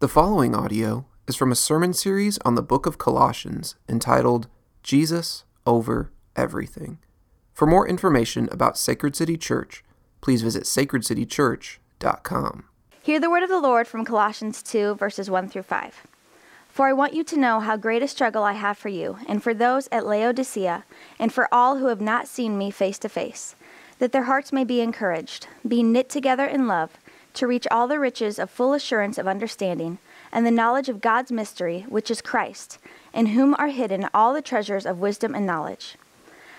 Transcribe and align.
The 0.00 0.08
following 0.08 0.54
audio 0.54 1.06
is 1.28 1.36
from 1.36 1.52
a 1.52 1.54
sermon 1.54 1.92
series 1.92 2.38
on 2.38 2.54
the 2.54 2.62
book 2.62 2.86
of 2.86 2.96
Colossians 2.96 3.74
entitled 3.86 4.48
Jesus 4.82 5.44
Over 5.66 6.10
Everything. 6.34 6.96
For 7.52 7.66
more 7.66 7.86
information 7.86 8.48
about 8.50 8.78
Sacred 8.78 9.14
City 9.14 9.36
Church, 9.36 9.84
please 10.22 10.40
visit 10.40 10.62
sacredcitychurch.com. 10.62 12.64
Hear 13.02 13.20
the 13.20 13.28
word 13.28 13.42
of 13.42 13.50
the 13.50 13.60
Lord 13.60 13.86
from 13.86 14.06
Colossians 14.06 14.62
2, 14.62 14.94
verses 14.94 15.28
1 15.28 15.50
through 15.50 15.64
5. 15.64 16.06
For 16.70 16.86
I 16.86 16.94
want 16.94 17.12
you 17.12 17.22
to 17.22 17.38
know 17.38 17.60
how 17.60 17.76
great 17.76 18.02
a 18.02 18.08
struggle 18.08 18.42
I 18.42 18.54
have 18.54 18.78
for 18.78 18.88
you, 18.88 19.18
and 19.28 19.42
for 19.42 19.52
those 19.52 19.86
at 19.92 20.06
Laodicea, 20.06 20.86
and 21.18 21.30
for 21.30 21.46
all 21.52 21.76
who 21.76 21.88
have 21.88 22.00
not 22.00 22.26
seen 22.26 22.56
me 22.56 22.70
face 22.70 22.98
to 23.00 23.10
face, 23.10 23.54
that 23.98 24.12
their 24.12 24.22
hearts 24.22 24.50
may 24.50 24.64
be 24.64 24.80
encouraged, 24.80 25.46
be 25.68 25.82
knit 25.82 26.08
together 26.08 26.46
in 26.46 26.66
love 26.66 26.96
to 27.34 27.46
reach 27.46 27.66
all 27.70 27.88
the 27.88 27.98
riches 27.98 28.38
of 28.38 28.50
full 28.50 28.72
assurance 28.72 29.18
of 29.18 29.28
understanding 29.28 29.98
and 30.32 30.46
the 30.46 30.50
knowledge 30.50 30.88
of 30.88 31.00
God's 31.00 31.32
mystery, 31.32 31.86
which 31.88 32.10
is 32.10 32.22
Christ, 32.22 32.78
in 33.12 33.26
whom 33.26 33.54
are 33.58 33.68
hidden 33.68 34.08
all 34.14 34.32
the 34.32 34.42
treasures 34.42 34.86
of 34.86 34.98
wisdom 34.98 35.34
and 35.34 35.46
knowledge. 35.46 35.96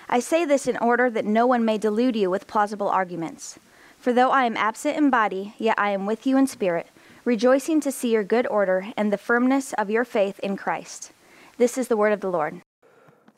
I 0.09 0.19
say 0.19 0.43
this 0.43 0.67
in 0.67 0.77
order 0.77 1.09
that 1.09 1.25
no 1.25 1.47
one 1.47 1.63
may 1.63 1.77
delude 1.77 2.15
you 2.15 2.29
with 2.29 2.47
plausible 2.47 2.89
arguments. 2.89 3.57
For 3.97 4.11
though 4.11 4.31
I 4.31 4.45
am 4.45 4.57
absent 4.57 4.97
in 4.97 5.09
body, 5.09 5.53
yet 5.57 5.75
I 5.77 5.91
am 5.91 6.05
with 6.05 6.27
you 6.27 6.35
in 6.37 6.47
spirit, 6.47 6.87
rejoicing 7.23 7.79
to 7.81 7.91
see 7.91 8.11
your 8.11 8.23
good 8.23 8.47
order 8.47 8.87
and 8.97 9.13
the 9.13 9.17
firmness 9.17 9.73
of 9.73 9.89
your 9.89 10.03
faith 10.03 10.39
in 10.39 10.57
Christ. 10.57 11.11
This 11.57 11.77
is 11.77 11.87
the 11.87 11.97
word 11.97 12.11
of 12.11 12.19
the 12.19 12.31
Lord. 12.31 12.61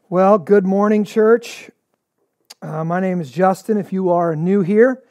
Well, 0.10 0.38
good 0.38 0.66
morning, 0.66 1.04
church. 1.04 1.70
Uh, 2.62 2.84
my 2.84 3.00
name 3.00 3.20
is 3.20 3.30
Justin. 3.30 3.78
If 3.78 3.92
you 3.92 4.10
are 4.10 4.36
new 4.36 4.62
here, 4.62 5.04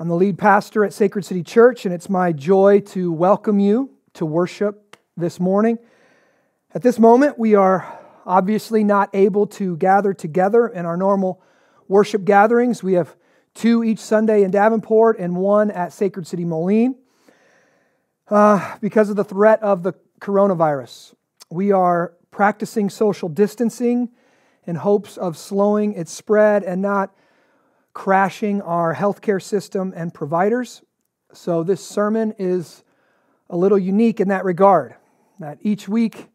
I'm 0.00 0.08
the 0.08 0.16
lead 0.16 0.38
pastor 0.38 0.82
at 0.82 0.94
Sacred 0.94 1.26
City 1.26 1.42
Church, 1.42 1.84
and 1.84 1.94
it's 1.94 2.08
my 2.08 2.32
joy 2.32 2.80
to 2.86 3.12
welcome 3.12 3.60
you 3.60 3.90
to 4.14 4.24
worship 4.24 4.96
this 5.14 5.38
morning. 5.38 5.78
At 6.72 6.80
this 6.80 6.98
moment, 6.98 7.38
we 7.38 7.54
are 7.54 7.98
obviously 8.24 8.82
not 8.82 9.10
able 9.12 9.46
to 9.48 9.76
gather 9.76 10.14
together 10.14 10.66
in 10.66 10.86
our 10.86 10.96
normal 10.96 11.42
worship 11.86 12.24
gatherings. 12.24 12.82
We 12.82 12.94
have 12.94 13.14
two 13.52 13.84
each 13.84 13.98
Sunday 13.98 14.42
in 14.42 14.50
Davenport 14.50 15.18
and 15.18 15.36
one 15.36 15.70
at 15.70 15.92
Sacred 15.92 16.26
City 16.26 16.46
Moline 16.46 16.94
uh, 18.28 18.78
because 18.80 19.10
of 19.10 19.16
the 19.16 19.24
threat 19.24 19.62
of 19.62 19.82
the 19.82 19.92
coronavirus. 20.18 21.12
We 21.50 21.72
are 21.72 22.14
practicing 22.30 22.88
social 22.88 23.28
distancing 23.28 24.08
in 24.64 24.76
hopes 24.76 25.18
of 25.18 25.36
slowing 25.36 25.92
its 25.92 26.10
spread 26.10 26.64
and 26.64 26.80
not 26.80 27.14
crashing 27.92 28.62
our 28.62 28.94
healthcare 28.94 29.42
system 29.42 29.92
and 29.96 30.12
providers. 30.14 30.82
So, 31.32 31.62
this 31.62 31.84
sermon 31.84 32.34
is 32.38 32.82
a 33.48 33.56
little 33.56 33.78
unique 33.78 34.20
in 34.20 34.28
that 34.28 34.44
regard. 34.44 34.94
That 35.38 35.58
each 35.62 35.88
week, 35.88 36.28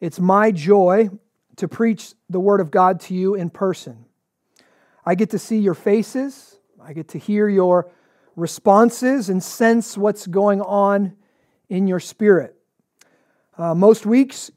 it's 0.00 0.20
my 0.20 0.50
joy 0.50 1.10
to 1.56 1.68
preach 1.68 2.14
the 2.28 2.40
Word 2.40 2.60
of 2.60 2.70
God 2.70 3.00
to 3.00 3.14
you 3.14 3.34
in 3.34 3.50
person. 3.50 4.04
I 5.06 5.14
get 5.14 5.30
to 5.30 5.38
see 5.38 5.58
your 5.58 5.74
faces, 5.74 6.58
I 6.82 6.92
get 6.92 7.08
to 7.08 7.18
hear 7.18 7.48
your 7.48 7.90
responses 8.36 9.30
and 9.30 9.42
sense 9.42 9.96
what's 9.96 10.26
going 10.26 10.60
on 10.60 11.16
in 11.68 11.86
your 11.86 12.00
spirit. 12.00 12.56
Uh, 13.56 13.74
most 13.74 14.04
weeks, 14.04 14.50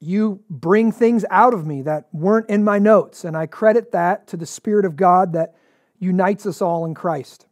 you 0.00 0.40
bring 0.48 0.92
things 0.92 1.24
out 1.30 1.54
of 1.54 1.66
me 1.66 1.82
that 1.82 2.08
weren't 2.12 2.48
in 2.48 2.62
my 2.62 2.78
notes, 2.78 3.24
and 3.24 3.36
I 3.36 3.46
credit 3.46 3.92
that 3.92 4.26
to 4.28 4.36
the 4.36 4.46
Spirit 4.46 4.84
of 4.84 4.96
God 4.96 5.32
that 5.32 5.54
unites 6.04 6.46
us 6.46 6.62
all 6.62 6.84
in 6.84 6.94
Christ. 6.94 7.46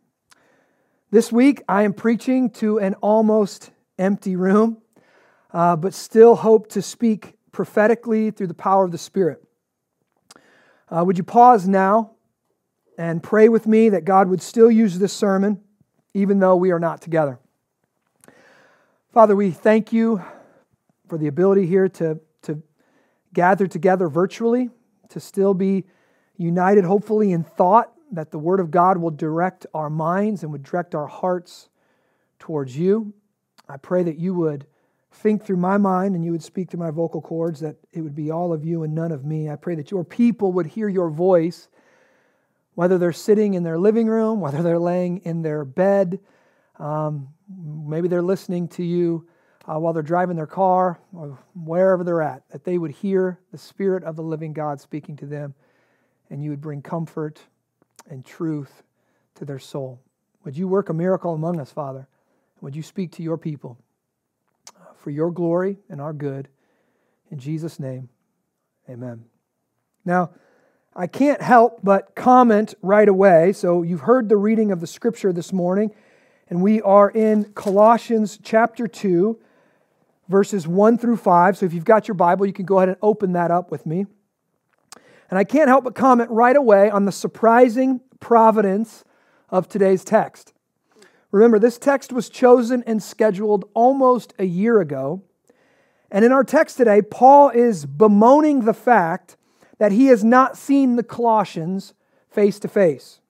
This 1.10 1.32
week, 1.32 1.62
I 1.68 1.82
am 1.82 1.92
preaching 1.92 2.50
to 2.50 2.78
an 2.78 2.94
almost 2.94 3.70
empty 3.98 4.36
room, 4.36 4.78
uh, 5.52 5.76
but 5.76 5.94
still 5.94 6.36
hope 6.36 6.68
to 6.68 6.82
speak 6.82 7.34
prophetically 7.50 8.30
through 8.30 8.46
the 8.46 8.54
power 8.54 8.84
of 8.84 8.92
the 8.92 8.98
Spirit. 8.98 9.42
Uh, 10.88 11.02
would 11.04 11.18
you 11.18 11.24
pause 11.24 11.66
now 11.66 12.12
and 12.98 13.22
pray 13.22 13.48
with 13.48 13.66
me 13.66 13.88
that 13.88 14.04
God 14.04 14.28
would 14.28 14.42
still 14.42 14.70
use 14.70 14.98
this 14.98 15.12
sermon, 15.12 15.60
even 16.14 16.38
though 16.38 16.56
we 16.56 16.70
are 16.70 16.80
not 16.80 17.00
together? 17.00 17.38
Father, 19.12 19.34
we 19.36 19.50
thank 19.50 19.92
you 19.92 20.22
for 21.08 21.18
the 21.18 21.26
ability 21.26 21.66
here 21.66 21.88
to, 21.88 22.20
to 22.42 22.62
gather 23.34 23.66
together 23.66 24.08
virtually, 24.08 24.70
to 25.10 25.20
still 25.20 25.52
be 25.52 25.84
united, 26.38 26.84
hopefully, 26.84 27.32
in 27.32 27.44
thought 27.44 27.92
that 28.12 28.30
the 28.30 28.38
Word 28.38 28.60
of 28.60 28.70
God 28.70 28.98
will 28.98 29.10
direct 29.10 29.66
our 29.74 29.90
minds 29.90 30.42
and 30.42 30.52
would 30.52 30.62
direct 30.62 30.94
our 30.94 31.06
hearts 31.06 31.68
towards 32.38 32.76
you. 32.76 33.14
I 33.68 33.78
pray 33.78 34.02
that 34.02 34.18
you 34.18 34.34
would 34.34 34.66
think 35.10 35.44
through 35.44 35.56
my 35.56 35.78
mind 35.78 36.14
and 36.14 36.24
you 36.24 36.30
would 36.32 36.42
speak 36.42 36.70
through 36.70 36.80
my 36.80 36.90
vocal 36.90 37.20
cords, 37.20 37.60
that 37.60 37.76
it 37.92 38.02
would 38.02 38.14
be 38.14 38.30
all 38.30 38.52
of 38.52 38.64
you 38.64 38.82
and 38.82 38.94
none 38.94 39.12
of 39.12 39.24
me. 39.24 39.50
I 39.50 39.56
pray 39.56 39.74
that 39.76 39.90
your 39.90 40.04
people 40.04 40.52
would 40.52 40.66
hear 40.66 40.88
your 40.88 41.10
voice, 41.10 41.68
whether 42.74 42.98
they're 42.98 43.12
sitting 43.12 43.54
in 43.54 43.62
their 43.62 43.78
living 43.78 44.06
room, 44.06 44.40
whether 44.40 44.62
they're 44.62 44.78
laying 44.78 45.18
in 45.18 45.42
their 45.42 45.64
bed, 45.64 46.20
um, 46.78 47.28
maybe 47.48 48.08
they're 48.08 48.22
listening 48.22 48.68
to 48.68 48.82
you 48.82 49.26
uh, 49.66 49.78
while 49.78 49.92
they're 49.92 50.02
driving 50.02 50.36
their 50.36 50.46
car 50.46 50.98
or 51.14 51.38
wherever 51.54 52.02
they're 52.02 52.22
at, 52.22 52.48
that 52.50 52.64
they 52.64 52.78
would 52.78 52.90
hear 52.90 53.38
the 53.52 53.58
Spirit 53.58 54.04
of 54.04 54.16
the 54.16 54.22
living 54.22 54.52
God 54.52 54.80
speaking 54.80 55.16
to 55.16 55.26
them 55.26 55.54
and 56.30 56.42
you 56.42 56.50
would 56.50 56.62
bring 56.62 56.82
comfort 56.82 57.40
and 58.08 58.24
truth 58.24 58.82
to 59.36 59.44
their 59.44 59.58
soul. 59.58 60.00
Would 60.44 60.56
you 60.56 60.68
work 60.68 60.88
a 60.88 60.94
miracle 60.94 61.34
among 61.34 61.60
us, 61.60 61.70
Father? 61.70 62.08
Would 62.60 62.76
you 62.76 62.82
speak 62.82 63.12
to 63.12 63.22
your 63.22 63.38
people 63.38 63.78
uh, 64.76 64.92
for 64.96 65.10
your 65.10 65.30
glory 65.30 65.78
and 65.88 66.00
our 66.00 66.12
good? 66.12 66.48
In 67.30 67.38
Jesus' 67.38 67.80
name, 67.80 68.08
amen. 68.88 69.24
Now, 70.04 70.30
I 70.94 71.06
can't 71.06 71.40
help 71.40 71.80
but 71.82 72.14
comment 72.14 72.74
right 72.82 73.08
away. 73.08 73.52
So, 73.52 73.82
you've 73.82 74.02
heard 74.02 74.28
the 74.28 74.36
reading 74.36 74.70
of 74.70 74.80
the 74.80 74.86
scripture 74.86 75.32
this 75.32 75.52
morning, 75.52 75.92
and 76.48 76.62
we 76.62 76.82
are 76.82 77.10
in 77.10 77.44
Colossians 77.54 78.38
chapter 78.42 78.86
2, 78.86 79.38
verses 80.28 80.68
1 80.68 80.98
through 80.98 81.16
5. 81.16 81.56
So, 81.56 81.66
if 81.66 81.72
you've 81.72 81.84
got 81.84 82.08
your 82.08 82.14
Bible, 82.14 82.44
you 82.44 82.52
can 82.52 82.66
go 82.66 82.78
ahead 82.78 82.90
and 82.90 82.98
open 83.00 83.32
that 83.32 83.50
up 83.50 83.70
with 83.70 83.86
me. 83.86 84.06
And 85.32 85.38
I 85.38 85.44
can't 85.44 85.68
help 85.68 85.84
but 85.84 85.94
comment 85.94 86.30
right 86.30 86.54
away 86.54 86.90
on 86.90 87.06
the 87.06 87.10
surprising 87.10 88.02
providence 88.20 89.02
of 89.48 89.66
today's 89.66 90.04
text. 90.04 90.52
Remember, 91.30 91.58
this 91.58 91.78
text 91.78 92.12
was 92.12 92.28
chosen 92.28 92.84
and 92.86 93.02
scheduled 93.02 93.64
almost 93.72 94.34
a 94.38 94.44
year 94.44 94.78
ago. 94.78 95.22
And 96.10 96.22
in 96.22 96.32
our 96.32 96.44
text 96.44 96.76
today, 96.76 97.00
Paul 97.00 97.48
is 97.48 97.86
bemoaning 97.86 98.66
the 98.66 98.74
fact 98.74 99.38
that 99.78 99.90
he 99.90 100.08
has 100.08 100.22
not 100.22 100.58
seen 100.58 100.96
the 100.96 101.02
Colossians 101.02 101.94
face 102.28 102.58
to 102.58 102.68
face. 102.68 103.20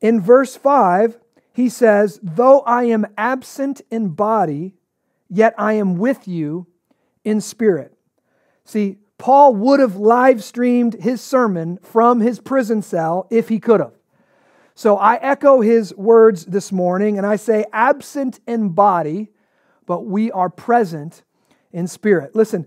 In 0.00 0.20
verse 0.20 0.54
5, 0.54 1.18
he 1.52 1.68
says, 1.68 2.20
Though 2.22 2.60
I 2.60 2.84
am 2.84 3.04
absent 3.18 3.80
in 3.90 4.10
body, 4.10 4.76
yet 5.28 5.56
I 5.58 5.72
am 5.72 5.98
with 5.98 6.28
you 6.28 6.68
in 7.24 7.40
spirit. 7.40 7.98
See, 8.64 8.98
Paul 9.22 9.54
would 9.54 9.78
have 9.78 9.94
live 9.94 10.42
streamed 10.42 10.94
his 10.94 11.20
sermon 11.20 11.78
from 11.80 12.18
his 12.18 12.40
prison 12.40 12.82
cell 12.82 13.28
if 13.30 13.48
he 13.48 13.60
could 13.60 13.78
have. 13.78 13.94
So 14.74 14.96
I 14.96 15.14
echo 15.14 15.60
his 15.60 15.94
words 15.94 16.44
this 16.44 16.72
morning 16.72 17.18
and 17.18 17.24
I 17.24 17.36
say, 17.36 17.64
absent 17.72 18.40
in 18.48 18.70
body, 18.70 19.30
but 19.86 20.06
we 20.06 20.32
are 20.32 20.50
present 20.50 21.22
in 21.70 21.86
spirit. 21.86 22.34
Listen, 22.34 22.66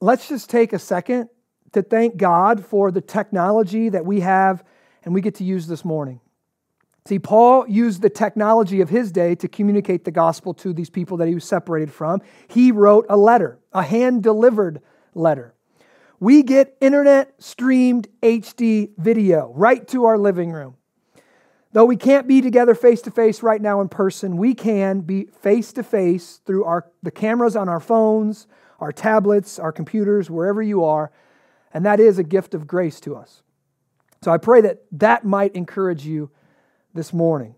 let's 0.00 0.28
just 0.28 0.50
take 0.50 0.72
a 0.72 0.80
second 0.80 1.28
to 1.74 1.82
thank 1.82 2.16
God 2.16 2.66
for 2.66 2.90
the 2.90 3.00
technology 3.00 3.88
that 3.88 4.04
we 4.04 4.18
have 4.18 4.64
and 5.04 5.14
we 5.14 5.20
get 5.20 5.36
to 5.36 5.44
use 5.44 5.68
this 5.68 5.84
morning. 5.84 6.20
See, 7.06 7.20
Paul 7.20 7.68
used 7.68 8.02
the 8.02 8.10
technology 8.10 8.80
of 8.80 8.88
his 8.88 9.12
day 9.12 9.36
to 9.36 9.46
communicate 9.46 10.04
the 10.04 10.10
gospel 10.10 10.54
to 10.54 10.72
these 10.72 10.90
people 10.90 11.18
that 11.18 11.28
he 11.28 11.34
was 11.36 11.44
separated 11.44 11.92
from. 11.92 12.20
He 12.48 12.72
wrote 12.72 13.06
a 13.08 13.16
letter, 13.16 13.60
a 13.72 13.84
hand 13.84 14.24
delivered 14.24 14.82
letter 15.14 15.54
we 16.20 16.42
get 16.42 16.76
internet 16.80 17.42
streamed 17.42 18.08
HD 18.22 18.90
video 18.98 19.52
right 19.54 19.86
to 19.88 20.04
our 20.04 20.18
living 20.18 20.52
room. 20.52 20.76
Though 21.72 21.84
we 21.84 21.96
can't 21.96 22.26
be 22.26 22.40
together 22.40 22.74
face 22.74 23.02
to 23.02 23.10
face 23.10 23.42
right 23.42 23.60
now 23.60 23.80
in 23.80 23.88
person, 23.88 24.36
we 24.36 24.54
can 24.54 25.00
be 25.00 25.26
face 25.26 25.72
to 25.74 25.82
face 25.82 26.40
through 26.46 26.64
our, 26.64 26.90
the 27.02 27.10
cameras 27.10 27.56
on 27.56 27.68
our 27.68 27.80
phones, 27.80 28.46
our 28.80 28.90
tablets, 28.90 29.58
our 29.58 29.70
computers, 29.70 30.30
wherever 30.30 30.62
you 30.62 30.84
are. 30.84 31.12
And 31.72 31.84
that 31.84 32.00
is 32.00 32.18
a 32.18 32.24
gift 32.24 32.54
of 32.54 32.66
grace 32.66 33.00
to 33.00 33.14
us. 33.14 33.42
So 34.22 34.32
I 34.32 34.38
pray 34.38 34.62
that 34.62 34.84
that 34.92 35.24
might 35.24 35.54
encourage 35.54 36.06
you 36.06 36.30
this 36.94 37.12
morning. 37.12 37.54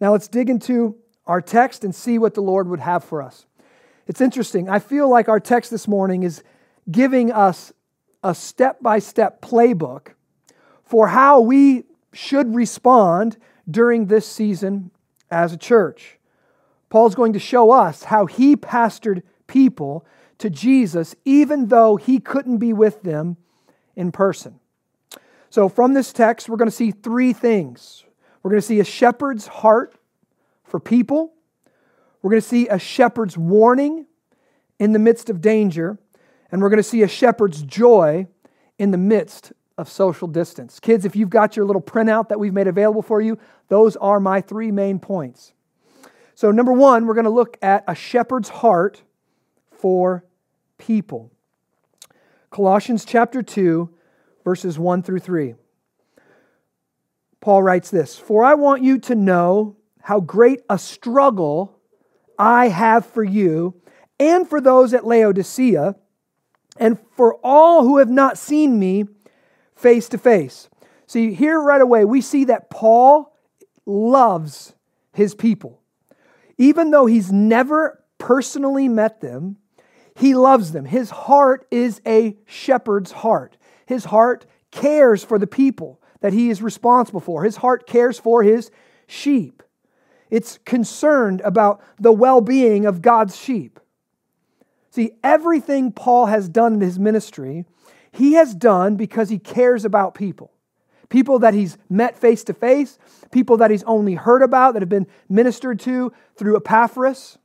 Now 0.00 0.12
let's 0.12 0.26
dig 0.26 0.48
into 0.48 0.96
our 1.26 1.42
text 1.42 1.84
and 1.84 1.94
see 1.94 2.18
what 2.18 2.34
the 2.34 2.40
Lord 2.40 2.66
would 2.66 2.80
have 2.80 3.04
for 3.04 3.22
us. 3.22 3.46
It's 4.06 4.20
interesting. 4.20 4.68
I 4.68 4.78
feel 4.78 5.08
like 5.08 5.28
our 5.28 5.38
text 5.38 5.70
this 5.70 5.86
morning 5.86 6.22
is 6.22 6.42
giving 6.90 7.30
us 7.30 7.72
a 8.22 8.34
step 8.34 8.82
by 8.82 8.98
step 8.98 9.40
playbook 9.40 10.08
for 10.84 11.08
how 11.08 11.40
we 11.40 11.84
should 12.12 12.54
respond 12.54 13.36
during 13.70 14.06
this 14.06 14.26
season 14.26 14.90
as 15.30 15.52
a 15.52 15.56
church. 15.56 16.18
Paul's 16.88 17.14
going 17.14 17.32
to 17.32 17.38
show 17.38 17.70
us 17.70 18.04
how 18.04 18.26
he 18.26 18.56
pastored 18.56 19.22
people 19.46 20.04
to 20.38 20.50
Jesus, 20.50 21.14
even 21.24 21.68
though 21.68 21.96
he 21.96 22.18
couldn't 22.18 22.58
be 22.58 22.72
with 22.72 23.02
them 23.02 23.36
in 23.94 24.10
person. 24.10 24.58
So, 25.50 25.68
from 25.68 25.94
this 25.94 26.12
text, 26.12 26.48
we're 26.48 26.56
going 26.56 26.70
to 26.70 26.76
see 26.76 26.90
three 26.90 27.32
things. 27.32 28.04
We're 28.42 28.50
going 28.50 28.60
to 28.60 28.66
see 28.66 28.80
a 28.80 28.84
shepherd's 28.84 29.46
heart 29.46 29.94
for 30.64 30.80
people, 30.80 31.34
we're 32.22 32.30
going 32.30 32.42
to 32.42 32.48
see 32.48 32.68
a 32.68 32.78
shepherd's 32.78 33.36
warning 33.36 34.06
in 34.78 34.92
the 34.92 34.98
midst 34.98 35.28
of 35.28 35.40
danger, 35.40 35.98
and 36.50 36.60
we're 36.60 36.68
going 36.68 36.78
to 36.78 36.82
see 36.82 37.02
a 37.02 37.08
shepherd's 37.08 37.62
joy 37.62 38.26
in 38.78 38.90
the 38.90 38.98
midst 38.98 39.52
of 39.78 39.88
social 39.88 40.28
distance. 40.28 40.78
Kids, 40.80 41.04
if 41.04 41.16
you've 41.16 41.30
got 41.30 41.56
your 41.56 41.64
little 41.64 41.82
printout 41.82 42.28
that 42.28 42.38
we've 42.38 42.52
made 42.52 42.66
available 42.66 43.02
for 43.02 43.20
you, 43.20 43.38
those 43.68 43.96
are 43.96 44.20
my 44.20 44.40
three 44.40 44.70
main 44.70 44.98
points. 44.98 45.52
So, 46.34 46.50
number 46.50 46.72
one, 46.72 47.06
we're 47.06 47.14
going 47.14 47.24
to 47.24 47.30
look 47.30 47.58
at 47.62 47.84
a 47.86 47.94
shepherd's 47.94 48.48
heart 48.48 49.02
for 49.70 50.24
people. 50.78 51.30
Colossians 52.50 53.04
chapter 53.04 53.42
2, 53.42 53.88
verses 54.44 54.78
1 54.78 55.02
through 55.02 55.20
3. 55.20 55.54
Paul 57.40 57.62
writes 57.62 57.90
this 57.90 58.18
For 58.18 58.44
I 58.44 58.54
want 58.54 58.82
you 58.82 58.98
to 59.00 59.14
know 59.14 59.76
how 60.02 60.20
great 60.20 60.60
a 60.68 60.78
struggle 60.78 61.78
I 62.38 62.68
have 62.68 63.06
for 63.06 63.22
you 63.22 63.80
and 64.18 64.48
for 64.48 64.60
those 64.60 64.92
at 64.94 65.06
Laodicea 65.06 65.94
and 66.80 66.98
for 67.14 67.36
all 67.44 67.84
who 67.84 67.98
have 67.98 68.08
not 68.08 68.38
seen 68.38 68.78
me 68.78 69.04
face 69.76 70.08
to 70.08 70.18
face. 70.18 70.68
See, 71.06 71.34
here 71.34 71.60
right 71.60 71.80
away, 71.80 72.04
we 72.04 72.22
see 72.22 72.44
that 72.46 72.70
Paul 72.70 73.36
loves 73.84 74.74
his 75.12 75.34
people. 75.34 75.80
Even 76.56 76.90
though 76.90 77.06
he's 77.06 77.30
never 77.30 78.02
personally 78.18 78.88
met 78.88 79.20
them, 79.20 79.58
he 80.16 80.34
loves 80.34 80.72
them. 80.72 80.84
His 80.84 81.10
heart 81.10 81.66
is 81.70 82.00
a 82.06 82.36
shepherd's 82.46 83.12
heart. 83.12 83.56
His 83.86 84.06
heart 84.06 84.46
cares 84.70 85.22
for 85.24 85.38
the 85.38 85.46
people 85.46 86.00
that 86.20 86.32
he 86.32 86.50
is 86.50 86.62
responsible 86.62 87.20
for. 87.20 87.44
His 87.44 87.56
heart 87.56 87.86
cares 87.86 88.18
for 88.18 88.42
his 88.42 88.70
sheep. 89.06 89.62
It's 90.30 90.58
concerned 90.64 91.40
about 91.40 91.82
the 91.98 92.12
well 92.12 92.40
being 92.40 92.86
of 92.86 93.02
God's 93.02 93.36
sheep. 93.36 93.80
See, 94.90 95.12
everything 95.22 95.92
Paul 95.92 96.26
has 96.26 96.48
done 96.48 96.74
in 96.74 96.80
his 96.80 96.98
ministry, 96.98 97.64
he 98.10 98.34
has 98.34 98.54
done 98.54 98.96
because 98.96 99.28
he 99.28 99.38
cares 99.38 99.84
about 99.84 100.14
people. 100.14 100.50
People 101.08 101.38
that 101.40 101.54
he's 101.54 101.78
met 101.88 102.16
face 102.16 102.44
to 102.44 102.54
face, 102.54 102.98
people 103.30 103.56
that 103.58 103.70
he's 103.70 103.82
only 103.84 104.14
heard 104.14 104.42
about, 104.42 104.74
that 104.74 104.82
have 104.82 104.88
been 104.88 105.06
ministered 105.28 105.80
to 105.80 106.12
through 106.36 106.56
Epaphras, 106.56 107.38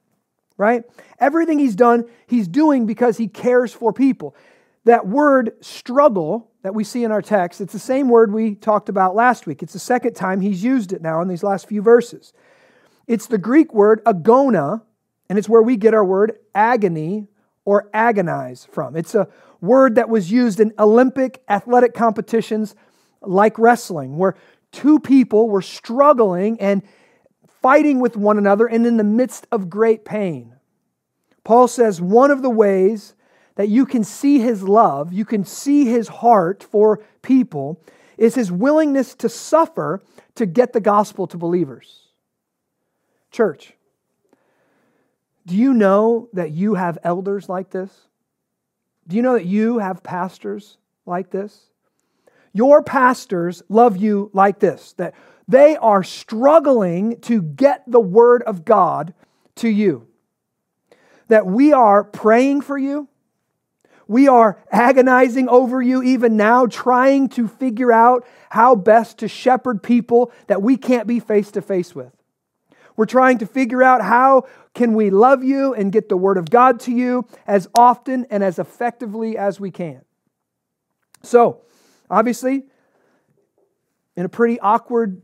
right? 0.58 0.84
Everything 1.20 1.60
he's 1.60 1.76
done, 1.76 2.06
he's 2.28 2.48
doing 2.48 2.86
because 2.86 3.18
he 3.18 3.28
cares 3.28 3.74
for 3.74 3.92
people. 3.94 4.36
That 4.86 5.08
word 5.08 5.54
struggle 5.62 6.52
that 6.62 6.76
we 6.76 6.84
see 6.84 7.04
in 7.04 7.12
our 7.12 7.22
text, 7.22 7.62
it's 7.62 7.74
the 7.74 7.80
same 7.80 8.08
word 8.08 8.32
we 8.32 8.56
talked 8.56 8.90
about 8.90 9.16
last 9.16 9.48
week. 9.48 9.62
It's 9.64 9.74
the 9.74 9.80
second 9.80 10.14
time 10.14 10.42
he's 10.42 10.64
used 10.64 10.94
it 10.94 11.02
now 11.02 11.22
in 11.22 11.28
these 11.28 11.44
last 11.44 11.68
few 11.68 11.82
verses. 11.82 12.34
It's 13.08 13.28
the 13.28 13.38
Greek 13.38 13.74
word 13.74 14.04
agona, 14.06 14.82
and 15.30 15.38
it's 15.38 15.50
where 15.50 15.62
we 15.62 15.76
get 15.76 15.94
our 15.94 16.06
word 16.06 16.38
agony 16.54 17.28
or 17.66 17.90
agonize 17.94 18.68
from. 18.72 18.96
It's 18.96 19.16
a 19.16 19.28
word 19.60 19.96
that 19.96 20.08
was 20.08 20.32
used 20.32 20.60
in 20.60 20.74
Olympic 20.80 21.44
athletic 21.50 21.94
competitions 21.94 22.76
like 23.22 23.58
wrestling, 23.58 24.18
where 24.18 24.36
two 24.72 25.00
people 25.00 25.50
were 25.50 25.62
struggling 25.62 26.60
and 26.62 26.84
fighting 27.62 28.00
with 28.00 28.16
one 28.16 28.38
another 28.38 28.68
and 28.68 28.86
in 28.86 28.98
the 28.98 29.04
midst 29.04 29.48
of 29.52 29.70
great 29.70 30.06
pain. 30.06 30.56
Paul 31.44 31.68
says 31.68 32.00
one 32.00 32.32
of 32.32 32.42
the 32.42 32.50
ways 32.50 33.16
that 33.56 33.70
you 33.70 33.86
can 33.86 34.04
see 34.04 34.40
his 34.40 34.64
love, 34.64 35.12
you 35.14 35.26
can 35.26 35.46
see 35.46 35.86
his 35.86 36.08
heart 36.08 36.64
for 36.64 37.04
people, 37.22 37.82
is 38.18 38.36
his 38.36 38.52
willingness 38.52 39.16
to 39.16 39.30
suffer 39.30 40.02
to 40.36 40.46
get 40.46 40.74
the 40.74 40.82
gospel 40.82 41.26
to 41.28 41.38
believers. 41.38 42.10
Church, 43.32 43.74
do 45.46 45.56
you 45.56 45.74
know 45.74 46.30
that 46.34 46.52
you 46.52 46.76
have 46.76 46.98
elders 47.04 47.48
like 47.48 47.70
this? 47.70 47.92
Do 49.08 49.16
you 49.16 49.22
know 49.22 49.34
that 49.34 49.46
you 49.46 49.78
have 49.78 50.02
pastors 50.02 50.78
like 51.06 51.30
this? 51.30 51.70
Your 52.54 52.82
pastors 52.82 53.62
love 53.70 53.98
you 53.98 54.32
like 54.34 54.60
this 54.60 54.94
that 54.94 55.14
they 55.48 55.76
are 55.78 56.04
struggling 56.04 57.20
to 57.22 57.42
get 57.42 57.84
the 57.86 58.00
word 58.00 58.42
of 58.44 58.66
God 58.66 59.14
to 59.56 59.70
you. 59.70 60.08
That 61.28 61.46
we 61.46 61.74
are 61.74 62.04
praying 62.04 62.62
for 62.62 62.78
you. 62.78 63.08
We 64.08 64.28
are 64.28 64.64
agonizing 64.72 65.50
over 65.50 65.82
you 65.82 66.02
even 66.02 66.38
now, 66.38 66.66
trying 66.68 67.30
to 67.30 67.48
figure 67.48 67.92
out 67.92 68.26
how 68.50 68.76
best 68.76 69.20
to 69.20 69.28
shepherd 69.28 69.84
people 69.84 70.32
that 70.48 70.62
we 70.62 70.78
can't 70.78 71.08
be 71.08 71.20
face 71.20 71.52
to 71.52 71.62
face 71.62 71.94
with. 71.94 72.15
We're 72.96 73.06
trying 73.06 73.40
to 73.40 73.46
figure 73.46 73.84
out 73.84 74.02
how 74.02 74.48
can 74.74 74.94
we 74.94 75.10
love 75.10 75.44
you 75.44 75.74
and 75.74 75.92
get 75.92 76.10
the 76.10 76.18
word 76.18 76.38
of 76.38 76.50
God 76.50 76.80
to 76.82 76.92
you 76.92 77.28
as 77.46 77.68
often 77.76 78.26
and 78.30 78.44
as 78.44 78.58
effectively 78.60 79.38
as 79.38 79.60
we 79.60 79.72
can. 79.72 80.02
So, 81.24 81.62
obviously, 82.10 82.64
in 84.16 84.26
a 84.26 84.30
pretty 84.30 84.60
awkward 84.60 85.22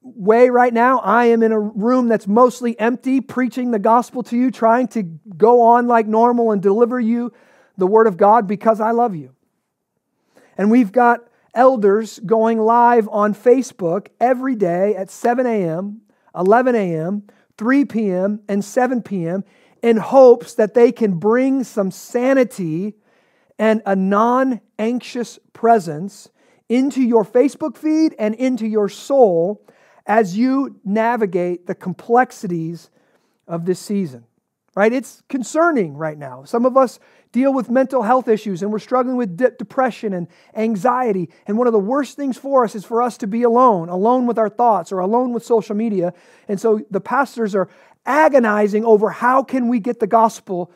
way 0.00 0.48
right 0.48 0.72
now, 0.72 1.00
I 1.00 1.26
am 1.26 1.42
in 1.42 1.52
a 1.52 1.58
room 1.58 2.08
that's 2.08 2.26
mostly 2.26 2.78
empty, 2.78 3.20
preaching 3.20 3.72
the 3.72 3.78
gospel 3.78 4.22
to 4.24 4.36
you, 4.36 4.50
trying 4.50 4.88
to 4.88 5.02
go 5.02 5.62
on 5.62 5.86
like 5.88 6.06
normal 6.06 6.52
and 6.52 6.62
deliver 6.62 6.98
you 6.98 7.32
the 7.76 7.86
word 7.86 8.06
of 8.06 8.16
God 8.16 8.46
because 8.46 8.80
I 8.80 8.92
love 8.92 9.14
you. 9.14 9.34
And 10.56 10.70
we've 10.70 10.92
got 10.92 11.28
elders 11.54 12.18
going 12.20 12.58
live 12.58 13.08
on 13.10 13.34
Facebook 13.34 14.08
every 14.20 14.54
day 14.54 14.94
at 14.94 15.10
7 15.10 15.44
a.m 15.44 16.02
11 16.36 16.74
a.m., 16.74 17.22
3 17.58 17.84
p.m., 17.86 18.40
and 18.48 18.64
7 18.64 19.02
p.m. 19.02 19.44
in 19.82 19.96
hopes 19.96 20.54
that 20.54 20.74
they 20.74 20.92
can 20.92 21.18
bring 21.18 21.64
some 21.64 21.90
sanity 21.90 22.94
and 23.58 23.82
a 23.86 23.96
non 23.96 24.60
anxious 24.78 25.38
presence 25.52 26.28
into 26.68 27.00
your 27.00 27.24
Facebook 27.24 27.76
feed 27.76 28.14
and 28.18 28.34
into 28.34 28.66
your 28.66 28.88
soul 28.88 29.64
as 30.06 30.36
you 30.36 30.78
navigate 30.84 31.66
the 31.66 31.74
complexities 31.74 32.90
of 33.48 33.64
this 33.64 33.80
season. 33.80 34.24
Right? 34.76 34.92
It's 34.92 35.22
concerning 35.30 35.96
right 35.96 36.18
now. 36.18 36.44
Some 36.44 36.66
of 36.66 36.76
us 36.76 37.00
deal 37.32 37.52
with 37.52 37.70
mental 37.70 38.02
health 38.02 38.28
issues 38.28 38.62
and 38.62 38.70
we're 38.70 38.78
struggling 38.78 39.16
with 39.16 39.36
de- 39.36 39.50
depression 39.52 40.12
and 40.12 40.28
anxiety. 40.54 41.30
And 41.46 41.56
one 41.56 41.66
of 41.66 41.72
the 41.72 41.78
worst 41.78 42.14
things 42.14 42.36
for 42.36 42.62
us 42.62 42.74
is 42.74 42.84
for 42.84 43.00
us 43.00 43.16
to 43.18 43.26
be 43.26 43.42
alone, 43.42 43.88
alone 43.88 44.26
with 44.26 44.38
our 44.38 44.50
thoughts 44.50 44.92
or 44.92 44.98
alone 44.98 45.32
with 45.32 45.44
social 45.44 45.74
media. 45.74 46.12
And 46.46 46.60
so 46.60 46.82
the 46.90 47.00
pastors 47.00 47.54
are 47.54 47.70
agonizing 48.04 48.84
over 48.84 49.08
how 49.08 49.42
can 49.42 49.68
we 49.68 49.80
get 49.80 49.98
the 49.98 50.06
gospel 50.06 50.70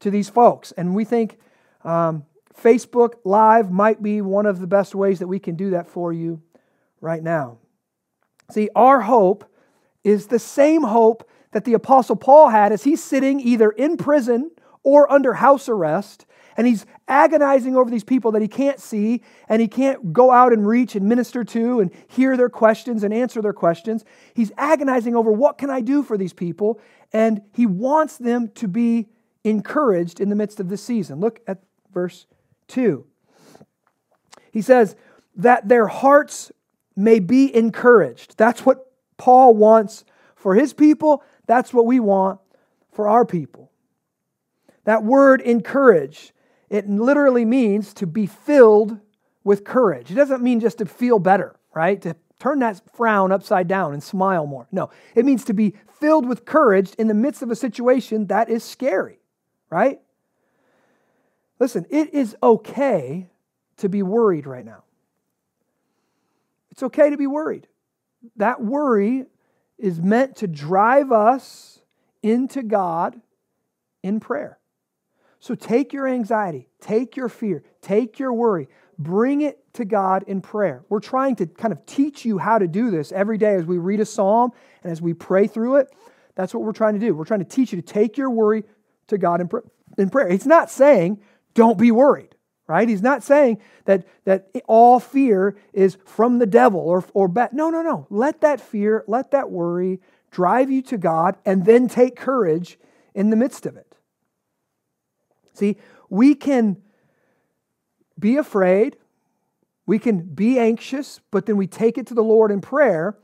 to 0.00 0.10
these 0.10 0.28
folks. 0.28 0.72
And 0.72 0.92
we 0.92 1.04
think 1.04 1.38
um, 1.84 2.24
Facebook 2.60 3.14
Live 3.24 3.70
might 3.70 4.02
be 4.02 4.20
one 4.20 4.46
of 4.46 4.58
the 4.58 4.66
best 4.66 4.96
ways 4.96 5.20
that 5.20 5.28
we 5.28 5.38
can 5.38 5.54
do 5.54 5.70
that 5.70 5.86
for 5.86 6.12
you 6.12 6.42
right 7.00 7.22
now. 7.22 7.58
See, 8.50 8.68
our 8.74 9.02
hope 9.02 9.44
is 10.02 10.26
the 10.26 10.40
same 10.40 10.82
hope 10.82 11.28
that 11.54 11.64
the 11.64 11.72
Apostle 11.72 12.16
Paul 12.16 12.48
had 12.48 12.72
as 12.72 12.82
he's 12.82 13.02
sitting 13.02 13.38
either 13.38 13.70
in 13.70 13.96
prison 13.96 14.50
or 14.82 15.10
under 15.10 15.34
house 15.34 15.68
arrest, 15.68 16.26
and 16.56 16.66
he's 16.66 16.84
agonizing 17.08 17.76
over 17.76 17.90
these 17.90 18.04
people 18.04 18.32
that 18.32 18.42
he 18.42 18.48
can't 18.48 18.80
see 18.80 19.22
and 19.48 19.62
he 19.62 19.68
can't 19.68 20.12
go 20.12 20.30
out 20.30 20.52
and 20.52 20.66
reach 20.66 20.94
and 20.94 21.08
minister 21.08 21.42
to 21.44 21.80
and 21.80 21.90
hear 22.08 22.36
their 22.36 22.48
questions 22.48 23.02
and 23.02 23.14
answer 23.14 23.40
their 23.40 23.52
questions. 23.52 24.04
He's 24.34 24.52
agonizing 24.58 25.16
over 25.16 25.32
what 25.32 25.56
can 25.56 25.70
I 25.70 25.80
do 25.80 26.02
for 26.02 26.18
these 26.18 26.32
people, 26.32 26.80
and 27.12 27.40
he 27.52 27.66
wants 27.66 28.18
them 28.18 28.48
to 28.56 28.68
be 28.68 29.08
encouraged 29.44 30.20
in 30.20 30.28
the 30.28 30.36
midst 30.36 30.58
of 30.58 30.68
this 30.68 30.82
season. 30.82 31.20
Look 31.20 31.40
at 31.46 31.62
verse 31.92 32.26
2. 32.68 33.06
He 34.52 34.60
says, 34.60 34.96
that 35.36 35.68
their 35.68 35.86
hearts 35.86 36.52
may 36.96 37.18
be 37.18 37.54
encouraged. 37.54 38.36
That's 38.36 38.66
what 38.66 38.90
Paul 39.16 39.54
wants 39.54 40.04
for 40.36 40.54
his 40.54 40.72
people. 40.72 41.22
That's 41.46 41.72
what 41.72 41.86
we 41.86 42.00
want 42.00 42.40
for 42.92 43.08
our 43.08 43.24
people. 43.24 43.70
That 44.84 45.04
word 45.04 45.40
encourage, 45.40 46.32
it 46.70 46.88
literally 46.88 47.44
means 47.44 47.94
to 47.94 48.06
be 48.06 48.26
filled 48.26 48.98
with 49.42 49.64
courage. 49.64 50.10
It 50.10 50.14
doesn't 50.14 50.42
mean 50.42 50.60
just 50.60 50.78
to 50.78 50.86
feel 50.86 51.18
better, 51.18 51.56
right? 51.74 52.00
To 52.02 52.16
turn 52.38 52.58
that 52.60 52.80
frown 52.94 53.32
upside 53.32 53.68
down 53.68 53.92
and 53.92 54.02
smile 54.02 54.46
more. 54.46 54.66
No, 54.72 54.90
it 55.14 55.24
means 55.24 55.44
to 55.44 55.54
be 55.54 55.74
filled 56.00 56.26
with 56.26 56.44
courage 56.44 56.92
in 56.98 57.08
the 57.08 57.14
midst 57.14 57.42
of 57.42 57.50
a 57.50 57.56
situation 57.56 58.26
that 58.26 58.48
is 58.48 58.64
scary, 58.64 59.18
right? 59.70 60.00
Listen, 61.58 61.86
it 61.90 62.12
is 62.12 62.36
okay 62.42 63.30
to 63.78 63.88
be 63.88 64.02
worried 64.02 64.46
right 64.46 64.64
now. 64.64 64.84
It's 66.70 66.82
okay 66.82 67.10
to 67.10 67.16
be 67.16 67.26
worried. 67.26 67.68
That 68.36 68.62
worry 68.62 69.26
is 69.78 70.00
meant 70.00 70.36
to 70.36 70.46
drive 70.46 71.12
us 71.12 71.80
into 72.22 72.62
God 72.62 73.20
in 74.02 74.20
prayer. 74.20 74.58
So 75.40 75.54
take 75.54 75.92
your 75.92 76.08
anxiety, 76.08 76.68
take 76.80 77.16
your 77.16 77.28
fear, 77.28 77.62
take 77.82 78.18
your 78.18 78.32
worry, 78.32 78.68
bring 78.98 79.42
it 79.42 79.60
to 79.74 79.84
God 79.84 80.24
in 80.26 80.40
prayer. 80.40 80.84
We're 80.88 81.00
trying 81.00 81.36
to 81.36 81.46
kind 81.46 81.72
of 81.72 81.84
teach 81.84 82.24
you 82.24 82.38
how 82.38 82.58
to 82.58 82.66
do 82.66 82.90
this 82.90 83.12
every 83.12 83.36
day 83.36 83.54
as 83.54 83.66
we 83.66 83.76
read 83.76 84.00
a 84.00 84.06
psalm 84.06 84.52
and 84.82 84.90
as 84.90 85.02
we 85.02 85.12
pray 85.12 85.46
through 85.46 85.76
it. 85.76 85.88
That's 86.34 86.54
what 86.54 86.62
we're 86.62 86.72
trying 86.72 86.94
to 86.94 87.00
do. 87.00 87.14
We're 87.14 87.24
trying 87.24 87.40
to 87.40 87.46
teach 87.46 87.72
you 87.72 87.80
to 87.80 87.86
take 87.86 88.16
your 88.16 88.30
worry 88.30 88.64
to 89.08 89.18
God 89.18 89.40
in, 89.98 90.08
prayer. 90.10 90.28
It's 90.28 90.46
not 90.46 90.70
saying 90.70 91.20
don't 91.52 91.78
be 91.78 91.90
worried, 91.90 92.34
right? 92.66 92.88
He's 92.88 93.02
not 93.02 93.22
saying 93.22 93.60
that, 93.84 94.06
that 94.24 94.50
all 94.66 95.00
fear 95.00 95.56
is 95.72 95.98
from 96.04 96.38
the 96.38 96.46
devil 96.46 96.80
or, 96.80 97.04
or 97.12 97.28
bad. 97.28 97.52
No, 97.52 97.70
no, 97.70 97.82
no. 97.82 98.06
Let 98.10 98.40
that 98.40 98.60
fear, 98.60 99.04
let 99.06 99.30
that 99.32 99.50
worry 99.50 100.00
drive 100.30 100.70
you 100.70 100.82
to 100.82 100.98
God 100.98 101.36
and 101.44 101.64
then 101.64 101.88
take 101.88 102.16
courage 102.16 102.78
in 103.14 103.30
the 103.30 103.36
midst 103.36 103.66
of 103.66 103.76
it. 103.76 103.94
See, 105.52 105.76
we 106.08 106.34
can 106.34 106.78
be 108.18 108.36
afraid, 108.36 108.96
we 109.86 109.98
can 109.98 110.22
be 110.22 110.58
anxious, 110.58 111.20
but 111.30 111.46
then 111.46 111.56
we 111.56 111.66
take 111.66 111.98
it 111.98 112.06
to 112.08 112.14
the 112.14 112.22
Lord 112.22 112.50
in 112.50 112.60
prayer. 112.60 113.16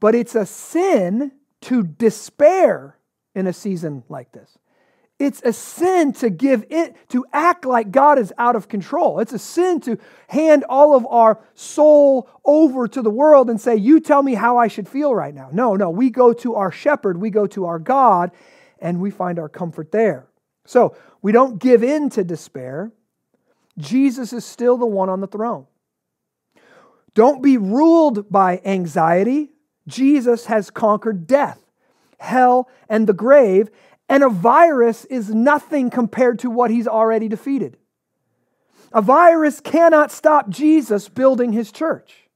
But 0.00 0.14
it's 0.14 0.34
a 0.34 0.46
sin 0.46 1.32
to 1.62 1.82
despair 1.82 2.96
in 3.34 3.46
a 3.46 3.52
season 3.52 4.04
like 4.08 4.30
this. 4.32 4.58
It's 5.18 5.42
a 5.44 5.52
sin 5.52 6.12
to 6.14 6.30
give 6.30 6.64
it, 6.70 6.94
to 7.08 7.26
act 7.32 7.64
like 7.64 7.90
God 7.90 8.20
is 8.20 8.32
out 8.38 8.54
of 8.54 8.68
control. 8.68 9.18
It's 9.18 9.32
a 9.32 9.38
sin 9.38 9.80
to 9.80 9.98
hand 10.28 10.64
all 10.68 10.94
of 10.94 11.04
our 11.06 11.40
soul 11.54 12.28
over 12.44 12.86
to 12.86 13.02
the 13.02 13.10
world 13.10 13.50
and 13.50 13.60
say, 13.60 13.74
You 13.74 13.98
tell 13.98 14.22
me 14.22 14.34
how 14.34 14.58
I 14.58 14.68
should 14.68 14.88
feel 14.88 15.12
right 15.12 15.34
now. 15.34 15.48
No, 15.52 15.74
no, 15.74 15.90
we 15.90 16.10
go 16.10 16.32
to 16.34 16.54
our 16.54 16.70
shepherd, 16.70 17.18
we 17.18 17.30
go 17.30 17.48
to 17.48 17.64
our 17.64 17.80
God, 17.80 18.30
and 18.78 19.00
we 19.00 19.10
find 19.10 19.40
our 19.40 19.48
comfort 19.48 19.90
there. 19.90 20.28
So 20.66 20.96
we 21.20 21.32
don't 21.32 21.58
give 21.58 21.82
in 21.82 22.10
to 22.10 22.22
despair. 22.22 22.92
Jesus 23.76 24.32
is 24.32 24.44
still 24.44 24.76
the 24.76 24.86
one 24.86 25.08
on 25.08 25.20
the 25.20 25.26
throne. 25.26 25.66
Don't 27.14 27.42
be 27.42 27.56
ruled 27.56 28.30
by 28.30 28.60
anxiety. 28.64 29.50
Jesus 29.88 30.46
has 30.46 30.70
conquered 30.70 31.26
death, 31.26 31.58
hell, 32.20 32.68
and 32.88 33.06
the 33.06 33.12
grave, 33.12 33.70
and 34.08 34.22
a 34.22 34.28
virus 34.28 35.04
is 35.06 35.34
nothing 35.34 35.90
compared 35.90 36.38
to 36.40 36.50
what 36.50 36.70
he's 36.70 36.88
already 36.88 37.28
defeated. 37.28 37.76
A 38.92 39.02
virus 39.02 39.60
cannot 39.60 40.10
stop 40.10 40.48
Jesus 40.48 41.08
building 41.08 41.52
his 41.52 41.70
church. 41.70 42.28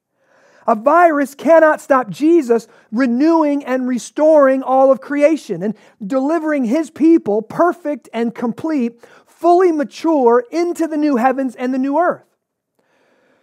A 0.67 0.75
virus 0.75 1.35
cannot 1.35 1.81
stop 1.81 2.09
Jesus 2.09 2.69
renewing 2.93 3.65
and 3.65 3.89
restoring 3.89 4.63
all 4.63 4.93
of 4.93 5.01
creation 5.01 5.63
and 5.63 5.75
delivering 6.05 6.67
his 6.67 6.91
people 6.91 7.43
perfect 7.43 8.09
and 8.13 8.35
complete, 8.35 9.01
fully 9.27 9.73
mature 9.73 10.45
into 10.53 10.87
the 10.87 10.97
new 10.97 11.17
heavens 11.17 11.57
and 11.57 11.75
the 11.75 11.79
new 11.79 11.99
earth. 11.99 12.25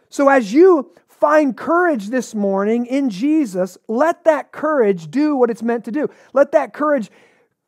So, 0.09 0.29
as 0.29 0.53
you 0.53 0.91
find 1.07 1.57
courage 1.57 2.07
this 2.07 2.33
morning 2.33 2.85
in 2.85 3.09
Jesus, 3.09 3.77
let 3.87 4.23
that 4.23 4.53
courage 4.53 5.11
do 5.11 5.35
what 5.35 5.49
it's 5.49 5.61
meant 5.61 5.85
to 5.85 5.91
do. 5.91 6.09
Let 6.31 6.53
that 6.53 6.73
courage 6.73 7.11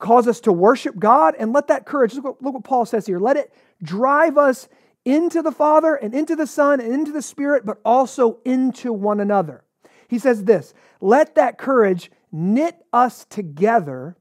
cause 0.01 0.27
us 0.27 0.41
to 0.41 0.51
worship 0.51 0.99
God, 0.99 1.35
and 1.39 1.53
let 1.53 1.67
that 1.67 1.85
courage, 1.85 2.13
look 2.13 2.25
what, 2.25 2.41
look 2.41 2.53
what 2.55 2.63
Paul 2.63 2.85
says 2.85 3.05
here, 3.05 3.19
let 3.19 3.37
it 3.37 3.53
drive 3.81 4.37
us 4.37 4.67
into 5.05 5.41
the 5.41 5.51
Father 5.51 5.95
and 5.95 6.13
into 6.13 6.35
the 6.35 6.47
Son 6.47 6.79
and 6.79 6.93
into 6.93 7.11
the 7.11 7.21
Spirit, 7.21 7.65
but 7.65 7.79
also 7.85 8.39
into 8.43 8.91
one 8.91 9.19
another. 9.19 9.63
He 10.07 10.19
says 10.19 10.43
this 10.43 10.73
let 10.99 11.35
that 11.35 11.57
courage 11.57 12.11
knit 12.31 12.75
us 12.91 13.25
together 13.25 14.17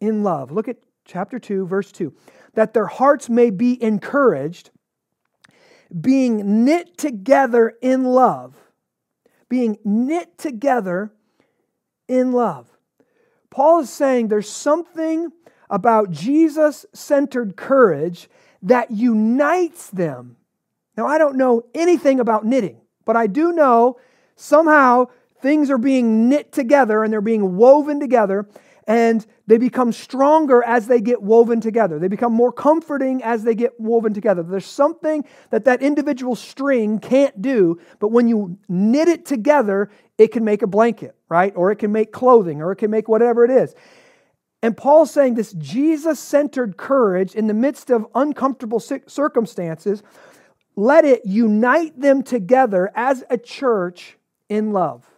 in 0.00 0.22
love. 0.22 0.50
Look 0.50 0.68
at 0.68 0.78
chapter 1.04 1.38
2, 1.38 1.66
verse 1.66 1.92
2. 1.92 2.12
That 2.54 2.74
their 2.74 2.86
hearts 2.86 3.28
may 3.28 3.50
be 3.50 3.80
encouraged, 3.82 4.70
being 5.98 6.64
knit 6.64 6.98
together 6.98 7.74
in 7.80 8.04
love. 8.04 8.56
Being 9.48 9.78
knit 9.84 10.38
together 10.38 11.12
in 12.06 12.32
love. 12.32 12.69
Paul 13.50 13.80
is 13.80 13.90
saying 13.90 14.28
there's 14.28 14.48
something 14.48 15.32
about 15.68 16.10
Jesus 16.10 16.86
centered 16.92 17.56
courage 17.56 18.28
that 18.62 18.90
unites 18.90 19.90
them. 19.90 20.36
Now, 20.96 21.06
I 21.06 21.18
don't 21.18 21.36
know 21.36 21.64
anything 21.74 22.20
about 22.20 22.44
knitting, 22.44 22.80
but 23.04 23.16
I 23.16 23.26
do 23.26 23.52
know 23.52 23.98
somehow 24.36 25.06
things 25.40 25.70
are 25.70 25.78
being 25.78 26.28
knit 26.28 26.52
together 26.52 27.02
and 27.02 27.12
they're 27.12 27.20
being 27.20 27.56
woven 27.56 28.00
together 28.00 28.46
and 28.90 29.24
they 29.46 29.56
become 29.56 29.92
stronger 29.92 30.64
as 30.64 30.88
they 30.88 31.00
get 31.00 31.22
woven 31.22 31.60
together. 31.60 32.00
They 32.00 32.08
become 32.08 32.32
more 32.32 32.50
comforting 32.50 33.22
as 33.22 33.44
they 33.44 33.54
get 33.54 33.78
woven 33.78 34.12
together. 34.12 34.42
There's 34.42 34.66
something 34.66 35.24
that 35.50 35.64
that 35.66 35.80
individual 35.80 36.34
string 36.34 36.98
can't 36.98 37.40
do, 37.40 37.78
but 38.00 38.08
when 38.08 38.26
you 38.26 38.58
knit 38.68 39.06
it 39.06 39.24
together, 39.26 39.92
it 40.18 40.32
can 40.32 40.44
make 40.44 40.62
a 40.62 40.66
blanket, 40.66 41.14
right? 41.28 41.52
Or 41.54 41.70
it 41.70 41.76
can 41.76 41.92
make 41.92 42.10
clothing, 42.10 42.60
or 42.60 42.72
it 42.72 42.76
can 42.76 42.90
make 42.90 43.06
whatever 43.06 43.44
it 43.44 43.52
is. 43.52 43.76
And 44.60 44.76
Paul's 44.76 45.12
saying 45.12 45.36
this 45.36 45.52
Jesus 45.52 46.18
centered 46.18 46.76
courage 46.76 47.36
in 47.36 47.46
the 47.46 47.54
midst 47.54 47.90
of 47.90 48.08
uncomfortable 48.16 48.80
circumstances, 48.80 50.02
let 50.74 51.04
it 51.04 51.24
unite 51.24 52.00
them 52.00 52.24
together 52.24 52.90
as 52.96 53.22
a 53.30 53.38
church 53.38 54.18
in 54.48 54.72
love. 54.72 55.08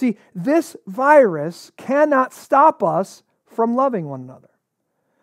See, 0.00 0.16
this 0.34 0.76
virus 0.86 1.72
cannot 1.76 2.32
stop 2.32 2.82
us 2.82 3.22
from 3.44 3.76
loving 3.76 4.08
one 4.08 4.22
another. 4.22 4.48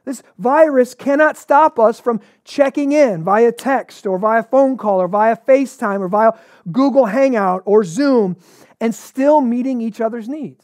This 0.05 0.21
virus 0.37 0.93
cannot 0.93 1.35
stop 1.35 1.79
us 1.79 1.99
from 1.99 2.21
checking 2.43 2.91
in 2.91 3.23
via 3.23 3.51
text 3.51 4.05
or 4.05 4.19
via 4.19 4.43
phone 4.43 4.77
call 4.77 5.01
or 5.01 5.07
via 5.07 5.35
FaceTime 5.35 5.99
or 5.99 6.07
via 6.07 6.33
Google 6.71 7.07
Hangout 7.07 7.63
or 7.65 7.83
Zoom 7.83 8.37
and 8.79 8.93
still 8.93 9.41
meeting 9.41 9.81
each 9.81 9.99
other's 9.99 10.29
needs. 10.29 10.63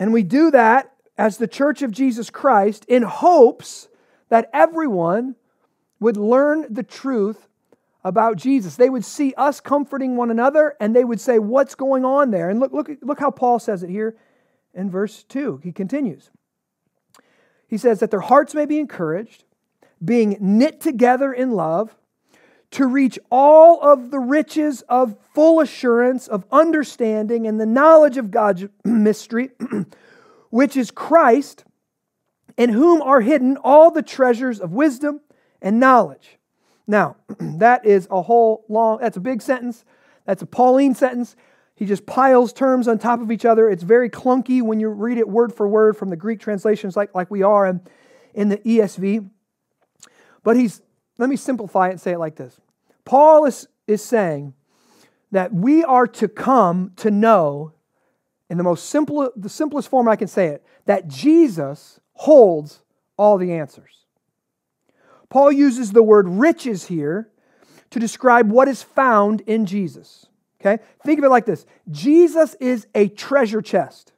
And 0.00 0.14
we 0.14 0.22
do 0.22 0.50
that 0.50 0.94
as 1.18 1.36
the 1.36 1.46
Church 1.46 1.82
of 1.82 1.90
Jesus 1.90 2.30
Christ 2.30 2.86
in 2.86 3.02
hopes 3.02 3.88
that 4.30 4.48
everyone 4.54 5.36
would 6.00 6.16
learn 6.16 6.72
the 6.72 6.82
truth 6.82 7.47
about 8.08 8.36
Jesus. 8.36 8.76
They 8.76 8.88
would 8.88 9.04
see 9.04 9.34
us 9.36 9.60
comforting 9.60 10.16
one 10.16 10.30
another 10.30 10.74
and 10.80 10.96
they 10.96 11.04
would 11.04 11.20
say, 11.20 11.38
What's 11.38 11.74
going 11.74 12.04
on 12.04 12.30
there? 12.30 12.48
And 12.48 12.58
look, 12.58 12.72
look, 12.72 12.90
look 13.02 13.20
how 13.20 13.30
Paul 13.30 13.58
says 13.58 13.82
it 13.82 13.90
here 13.90 14.16
in 14.72 14.90
verse 14.90 15.24
2. 15.24 15.60
He 15.62 15.72
continues. 15.72 16.30
He 17.68 17.76
says 17.76 18.00
that 18.00 18.10
their 18.10 18.20
hearts 18.20 18.54
may 18.54 18.64
be 18.64 18.78
encouraged, 18.78 19.44
being 20.02 20.38
knit 20.40 20.80
together 20.80 21.32
in 21.32 21.50
love, 21.50 21.94
to 22.70 22.86
reach 22.86 23.18
all 23.30 23.80
of 23.82 24.10
the 24.10 24.18
riches 24.18 24.82
of 24.88 25.16
full 25.34 25.60
assurance 25.60 26.28
of 26.28 26.44
understanding 26.50 27.46
and 27.46 27.60
the 27.60 27.66
knowledge 27.66 28.16
of 28.16 28.30
God's 28.30 28.64
mystery, 28.84 29.50
which 30.50 30.76
is 30.76 30.90
Christ, 30.90 31.64
in 32.56 32.70
whom 32.70 33.02
are 33.02 33.20
hidden 33.20 33.58
all 33.58 33.90
the 33.90 34.02
treasures 34.02 34.60
of 34.60 34.72
wisdom 34.72 35.20
and 35.60 35.78
knowledge. 35.78 36.37
Now, 36.88 37.16
that 37.38 37.86
is 37.86 38.08
a 38.10 38.22
whole 38.22 38.64
long, 38.68 38.98
that's 38.98 39.16
a 39.16 39.20
big 39.20 39.40
sentence. 39.40 39.84
That's 40.24 40.42
a 40.42 40.46
Pauline 40.46 40.96
sentence. 40.96 41.36
He 41.76 41.86
just 41.86 42.06
piles 42.06 42.52
terms 42.52 42.88
on 42.88 42.98
top 42.98 43.20
of 43.20 43.30
each 43.30 43.44
other. 43.44 43.70
It's 43.70 43.84
very 43.84 44.10
clunky 44.10 44.60
when 44.62 44.80
you 44.80 44.88
read 44.88 45.18
it 45.18 45.28
word 45.28 45.54
for 45.54 45.68
word 45.68 45.96
from 45.96 46.10
the 46.10 46.16
Greek 46.16 46.40
translations, 46.40 46.96
like, 46.96 47.14
like 47.14 47.30
we 47.30 47.44
are 47.44 47.66
in, 47.66 47.80
in 48.34 48.48
the 48.48 48.56
ESV. 48.56 49.30
But 50.42 50.56
he's, 50.56 50.82
let 51.18 51.28
me 51.28 51.36
simplify 51.36 51.88
it 51.88 51.92
and 51.92 52.00
say 52.00 52.12
it 52.12 52.18
like 52.18 52.34
this 52.34 52.60
Paul 53.04 53.44
is, 53.44 53.68
is 53.86 54.02
saying 54.02 54.54
that 55.30 55.52
we 55.52 55.84
are 55.84 56.06
to 56.06 56.26
come 56.26 56.92
to 56.96 57.10
know, 57.10 57.72
in 58.50 58.56
the 58.56 58.64
most 58.64 58.88
simple, 58.88 59.30
the 59.36 59.48
simplest 59.48 59.88
form 59.88 60.08
I 60.08 60.16
can 60.16 60.28
say 60.28 60.48
it, 60.48 60.64
that 60.86 61.06
Jesus 61.06 62.00
holds 62.14 62.82
all 63.16 63.36
the 63.38 63.52
answers. 63.52 63.97
Paul 65.30 65.52
uses 65.52 65.92
the 65.92 66.02
word 66.02 66.28
riches 66.28 66.86
here 66.86 67.28
to 67.90 67.98
describe 67.98 68.50
what 68.50 68.68
is 68.68 68.82
found 68.82 69.42
in 69.42 69.66
Jesus. 69.66 70.26
Okay? 70.60 70.82
Think 71.04 71.18
of 71.18 71.24
it 71.24 71.28
like 71.28 71.46
this 71.46 71.66
Jesus 71.90 72.54
is 72.60 72.86
a 72.94 73.08
treasure 73.08 73.62
chest. 73.62 74.12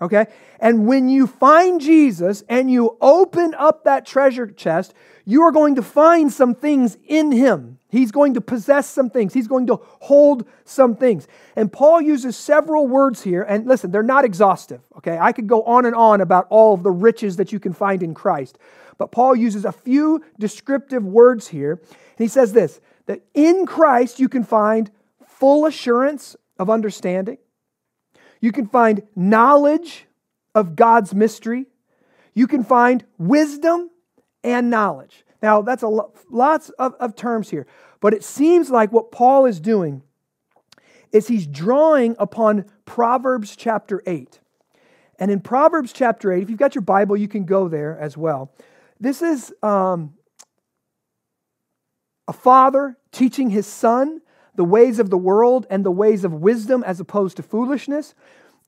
Okay? 0.00 0.26
And 0.60 0.86
when 0.86 1.08
you 1.08 1.26
find 1.26 1.80
Jesus 1.80 2.44
and 2.48 2.70
you 2.70 2.96
open 3.00 3.54
up 3.58 3.84
that 3.84 4.06
treasure 4.06 4.46
chest, 4.46 4.94
you 5.24 5.42
are 5.42 5.52
going 5.52 5.74
to 5.74 5.82
find 5.82 6.32
some 6.32 6.54
things 6.54 6.96
in 7.06 7.32
him. 7.32 7.78
He's 7.90 8.12
going 8.12 8.34
to 8.34 8.40
possess 8.40 8.88
some 8.88 9.10
things. 9.10 9.34
He's 9.34 9.48
going 9.48 9.66
to 9.68 9.80
hold 9.82 10.46
some 10.64 10.94
things. 10.94 11.26
And 11.56 11.72
Paul 11.72 12.00
uses 12.00 12.36
several 12.36 12.86
words 12.86 13.22
here. 13.22 13.42
And 13.42 13.66
listen, 13.66 13.90
they're 13.90 14.02
not 14.02 14.24
exhaustive. 14.24 14.80
Okay? 14.98 15.18
I 15.18 15.32
could 15.32 15.46
go 15.46 15.62
on 15.64 15.84
and 15.84 15.94
on 15.94 16.20
about 16.20 16.46
all 16.48 16.74
of 16.74 16.82
the 16.82 16.90
riches 16.90 17.36
that 17.36 17.52
you 17.52 17.58
can 17.58 17.72
find 17.72 18.02
in 18.02 18.14
Christ. 18.14 18.58
But 18.98 19.12
Paul 19.12 19.36
uses 19.36 19.64
a 19.64 19.72
few 19.72 20.24
descriptive 20.38 21.04
words 21.04 21.48
here. 21.48 21.72
And 21.72 22.18
he 22.18 22.28
says 22.28 22.52
this 22.52 22.80
that 23.06 23.22
in 23.32 23.64
Christ 23.64 24.20
you 24.20 24.28
can 24.28 24.44
find 24.44 24.90
full 25.26 25.64
assurance 25.64 26.36
of 26.58 26.68
understanding, 26.68 27.38
you 28.40 28.52
can 28.52 28.66
find 28.66 29.02
knowledge 29.14 30.06
of 30.54 30.76
God's 30.76 31.14
mystery, 31.14 31.66
you 32.34 32.46
can 32.46 32.64
find 32.64 33.04
wisdom 33.16 33.90
and 34.42 34.68
knowledge. 34.68 35.24
Now, 35.40 35.62
that's 35.62 35.84
a 35.84 35.88
lo- 35.88 36.12
lots 36.30 36.70
of, 36.70 36.94
of 36.94 37.14
terms 37.14 37.50
here, 37.50 37.66
but 38.00 38.12
it 38.12 38.24
seems 38.24 38.70
like 38.70 38.92
what 38.92 39.12
Paul 39.12 39.46
is 39.46 39.60
doing 39.60 40.02
is 41.12 41.28
he's 41.28 41.46
drawing 41.46 42.16
upon 42.18 42.64
Proverbs 42.84 43.56
chapter 43.56 44.02
8. 44.04 44.40
And 45.18 45.30
in 45.30 45.40
Proverbs 45.40 45.92
chapter 45.92 46.32
8, 46.32 46.42
if 46.42 46.50
you've 46.50 46.58
got 46.58 46.74
your 46.74 46.82
Bible, 46.82 47.16
you 47.16 47.28
can 47.28 47.44
go 47.44 47.68
there 47.68 47.96
as 47.98 48.16
well. 48.16 48.52
This 49.00 49.22
is 49.22 49.52
um, 49.62 50.14
a 52.26 52.32
father 52.32 52.96
teaching 53.12 53.50
his 53.50 53.66
son 53.66 54.20
the 54.54 54.64
ways 54.64 54.98
of 54.98 55.08
the 55.08 55.18
world 55.18 55.66
and 55.70 55.84
the 55.84 55.90
ways 55.90 56.24
of 56.24 56.32
wisdom 56.32 56.82
as 56.84 56.98
opposed 56.98 57.36
to 57.36 57.42
foolishness. 57.42 58.14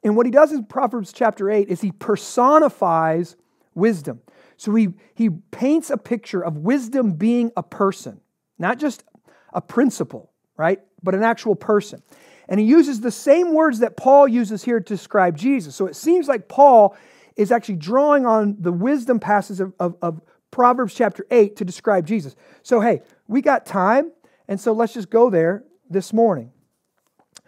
And 0.04 0.16
what 0.16 0.24
he 0.24 0.32
does 0.32 0.52
in 0.52 0.64
Proverbs 0.64 1.12
chapter 1.12 1.50
8 1.50 1.68
is 1.68 1.80
he 1.80 1.90
personifies 1.92 3.36
wisdom. 3.74 4.20
So 4.56 4.74
he, 4.74 4.90
he 5.14 5.30
paints 5.30 5.90
a 5.90 5.96
picture 5.96 6.44
of 6.44 6.58
wisdom 6.58 7.14
being 7.14 7.50
a 7.56 7.62
person, 7.62 8.20
not 8.58 8.78
just 8.78 9.04
a 9.52 9.60
principle, 9.60 10.30
right? 10.56 10.80
But 11.02 11.14
an 11.14 11.24
actual 11.24 11.56
person. 11.56 12.02
And 12.48 12.60
he 12.60 12.66
uses 12.66 13.00
the 13.00 13.10
same 13.10 13.52
words 13.52 13.80
that 13.80 13.96
Paul 13.96 14.28
uses 14.28 14.62
here 14.62 14.78
to 14.78 14.84
describe 14.84 15.36
Jesus. 15.36 15.74
So 15.74 15.86
it 15.86 15.96
seems 15.96 16.28
like 16.28 16.48
Paul 16.48 16.96
is 17.40 17.52
actually 17.52 17.76
drawing 17.76 18.26
on 18.26 18.56
the 18.58 18.72
wisdom 18.72 19.18
passages 19.18 19.60
of, 19.60 19.74
of, 19.80 19.96
of 20.02 20.20
Proverbs 20.50 20.94
chapter 20.94 21.26
8 21.30 21.56
to 21.56 21.64
describe 21.64 22.06
Jesus. 22.06 22.36
So, 22.62 22.80
hey, 22.80 23.02
we 23.28 23.40
got 23.40 23.66
time, 23.66 24.12
and 24.48 24.60
so 24.60 24.72
let's 24.72 24.94
just 24.94 25.10
go 25.10 25.30
there 25.30 25.64
this 25.88 26.12
morning. 26.12 26.52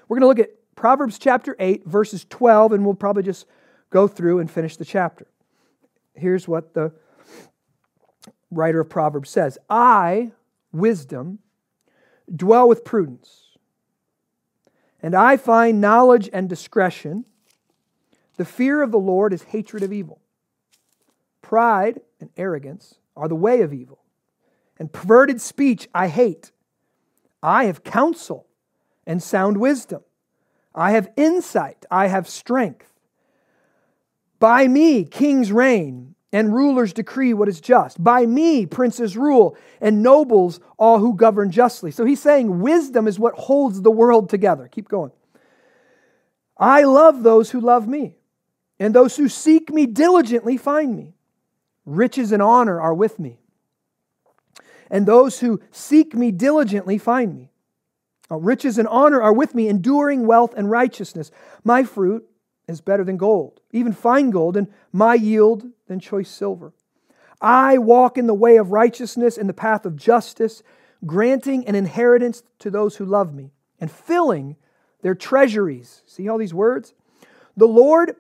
We're 0.09 0.19
going 0.19 0.23
to 0.23 0.27
look 0.29 0.39
at 0.39 0.55
Proverbs 0.77 1.19
chapter 1.19 1.57
8, 1.59 1.87
verses 1.87 2.25
12, 2.29 2.73
and 2.73 2.85
we'll 2.85 2.95
probably 2.95 3.23
just 3.23 3.47
go 3.91 4.09
through 4.09 4.39
and 4.39 4.51
finish 4.51 4.77
the 4.77 4.85
chapter. 4.85 5.27
Here's 6.15 6.47
what 6.47 6.75
the 6.75 6.93
writer 8.51 8.81
of 8.81 8.89
Proverbs 8.89 9.31
says 9.31 9.59
I, 9.69 10.33
wisdom, 10.73 11.39
dwell 12.35 12.69
with 12.69 12.85
prudence 12.85 13.43
and 15.03 15.15
I 15.15 15.37
find 15.37 15.81
knowledge 15.81 16.31
and 16.33 16.49
discretion. 16.49 17.25
The 18.37 18.45
fear 18.45 18.83
of 18.83 18.91
the 18.91 18.99
Lord 18.99 19.33
is 19.33 19.43
hatred 19.43 19.83
of 19.83 19.93
evil. 19.93 20.21
Pride 21.43 22.01
and 22.21 22.31
arrogance 22.37 22.97
are 23.17 23.29
the 23.29 23.35
way 23.35 23.61
of 23.61 23.73
evil, 23.73 23.99
and 24.79 24.93
perverted 24.93 25.41
speech 25.41 25.89
I 25.95 26.09
hate. 26.09 26.51
I 27.43 27.65
have 27.65 27.85
counsel 27.85 28.47
and 29.07 29.23
sound 29.23 29.59
wisdom. 29.59 30.03
I 30.75 30.93
have 30.93 31.11
insight. 31.17 31.85
I 31.91 32.07
have 32.07 32.29
strength. 32.29 32.93
By 34.39 34.67
me, 34.67 35.05
kings 35.05 35.53
reign 35.53 36.15
and 36.33 36.55
rulers 36.55 36.93
decree 36.93 37.35
what 37.35 37.49
is 37.49 37.61
just. 37.61 38.03
By 38.03 38.25
me, 38.25 38.65
princes 38.65 39.17
rule, 39.17 39.57
and 39.81 40.03
nobles 40.03 40.61
all 40.79 40.99
who 40.99 41.15
govern 41.15 41.51
justly. 41.51 41.91
So 41.91 42.05
he's 42.05 42.23
saying 42.23 42.61
wisdom 42.61 43.07
is 43.07 43.19
what 43.19 43.35
holds 43.35 43.83
the 43.83 43.91
world 43.91 44.31
together. 44.31 44.69
Keep 44.69 44.89
going. 44.89 45.13
I 46.57 46.85
love 46.85 47.23
those 47.23 47.51
who 47.51 47.61
love 47.61 47.87
me, 47.87 48.17
and 48.79 48.95
those 48.95 49.17
who 49.17 49.29
seek 49.29 49.71
me 49.71 49.87
diligently 49.87 50.57
find 50.57 50.97
me. 50.97 51.15
Riches 51.85 52.33
and 52.33 52.43
honor 52.43 52.81
are 52.81 52.95
with 52.95 53.19
me, 53.19 53.41
and 54.91 55.07
those 55.07 55.41
who 55.41 55.61
seek 55.71 56.15
me 56.15 56.31
diligently 56.31 56.99
find 56.99 57.35
me. 57.35 57.51
Uh, 58.31 58.37
riches 58.37 58.79
and 58.79 58.89
honor 58.89 59.21
are 59.21 59.33
with 59.33 59.55
me, 59.55 59.69
enduring 59.69 60.27
wealth 60.27 60.55
and 60.57 60.71
righteousness. 60.71 61.31
My 61.65 61.83
fruit 61.83 62.29
is 62.69 62.81
better 62.81 63.05
than 63.05 63.17
gold, 63.17 63.61
even 63.73 63.93
fine 63.93 64.31
gold, 64.31 64.57
and 64.57 64.69
my 64.93 65.15
yield 65.15 65.65
than 65.89 66.01
choice 66.01 66.31
silver. 66.31 66.73
I 67.41 67.79
walk 67.79 68.17
in 68.17 68.29
the 68.29 68.35
way 68.35 68.57
of 68.57 68.71
righteousness, 68.71 69.37
in 69.37 69.49
the 69.49 69.53
path 69.53 69.85
of 69.85 69.97
justice, 69.97 70.63
granting 71.05 71.67
an 71.67 71.75
inheritance 71.75 72.45
to 72.61 72.71
those 72.71 72.97
who 72.97 73.05
love 73.05 73.35
me, 73.35 73.51
and 73.81 73.91
filling 73.91 74.57
their 75.03 75.17
treasuries. 75.17 76.03
See 76.07 76.29
all 76.29 76.39
these 76.39 76.55
words? 76.55 76.95
The 77.57 77.67
Lord 77.67 78.15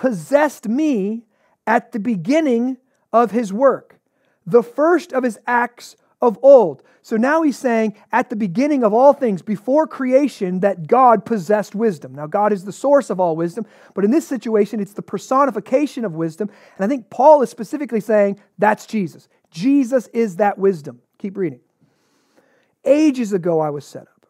possessed 0.00 0.66
me 0.66 1.26
at 1.66 1.92
the 1.92 2.00
beginning 2.00 2.78
of 3.12 3.32
his 3.32 3.52
work. 3.52 4.00
The 4.46 4.62
first 4.62 5.12
of 5.12 5.24
his 5.24 5.38
acts 5.46 5.94
of 6.22 6.38
old. 6.40 6.82
So 7.02 7.18
now 7.18 7.42
he's 7.42 7.58
saying 7.58 7.94
at 8.10 8.30
the 8.30 8.36
beginning 8.36 8.82
of 8.82 8.94
all 8.94 9.12
things, 9.12 9.42
before 9.42 9.86
creation, 9.86 10.60
that 10.60 10.86
God 10.86 11.26
possessed 11.26 11.74
wisdom. 11.74 12.14
Now, 12.14 12.26
God 12.26 12.50
is 12.50 12.64
the 12.64 12.72
source 12.72 13.10
of 13.10 13.20
all 13.20 13.36
wisdom, 13.36 13.66
but 13.92 14.02
in 14.02 14.10
this 14.10 14.26
situation, 14.26 14.80
it's 14.80 14.94
the 14.94 15.02
personification 15.02 16.06
of 16.06 16.14
wisdom. 16.14 16.48
And 16.78 16.84
I 16.86 16.88
think 16.88 17.10
Paul 17.10 17.42
is 17.42 17.50
specifically 17.50 18.00
saying 18.00 18.40
that's 18.56 18.86
Jesus. 18.86 19.28
Jesus 19.50 20.06
is 20.14 20.36
that 20.36 20.56
wisdom. 20.56 21.02
Keep 21.18 21.36
reading. 21.36 21.60
Ages 22.86 23.34
ago, 23.34 23.60
I 23.60 23.68
was 23.68 23.84
set 23.84 24.02
up. 24.04 24.26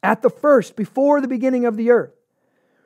At 0.00 0.22
the 0.22 0.30
first, 0.30 0.76
before 0.76 1.20
the 1.20 1.26
beginning 1.26 1.66
of 1.66 1.76
the 1.76 1.90
earth, 1.90 2.14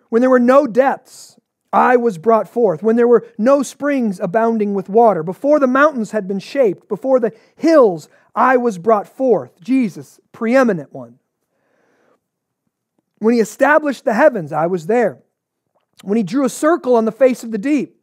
when 0.09 0.23
there 0.23 0.31
were 0.31 0.41
no 0.41 0.67
depths, 0.67 1.38
I 1.73 1.97
was 1.97 2.17
brought 2.17 2.49
forth, 2.49 2.83
when 2.83 2.97
there 2.97 3.09
were 3.09 3.27
no 3.37 3.63
springs 3.63 4.21
abounding 4.21 4.73
with 4.73 4.89
water, 4.89 5.23
before 5.23 5.61
the 5.61 5.67
mountains 5.67 6.13
had 6.13 6.27
been 6.27 6.39
shaped, 6.39 6.89
before 6.89 7.21
the 7.21 7.33
hills, 7.57 8.09
I 8.35 8.57
was 8.57 8.79
brought 8.79 9.07
forth. 9.07 9.61
Jesus, 9.61 10.19
preeminent 10.33 10.93
one. 10.93 11.19
When 13.19 13.35
he 13.35 13.41
established 13.41 14.05
the 14.05 14.15
heavens, 14.15 14.53
I 14.53 14.67
was 14.67 14.87
there. 14.87 15.19
When 16.03 16.17
he 16.17 16.23
drew 16.23 16.45
a 16.45 16.51
circle 16.51 16.97
on 16.97 17.05
the 17.05 17.13
face 17.13 17.45
of 17.45 17.51
the 17.51 17.59
deep, 17.59 17.97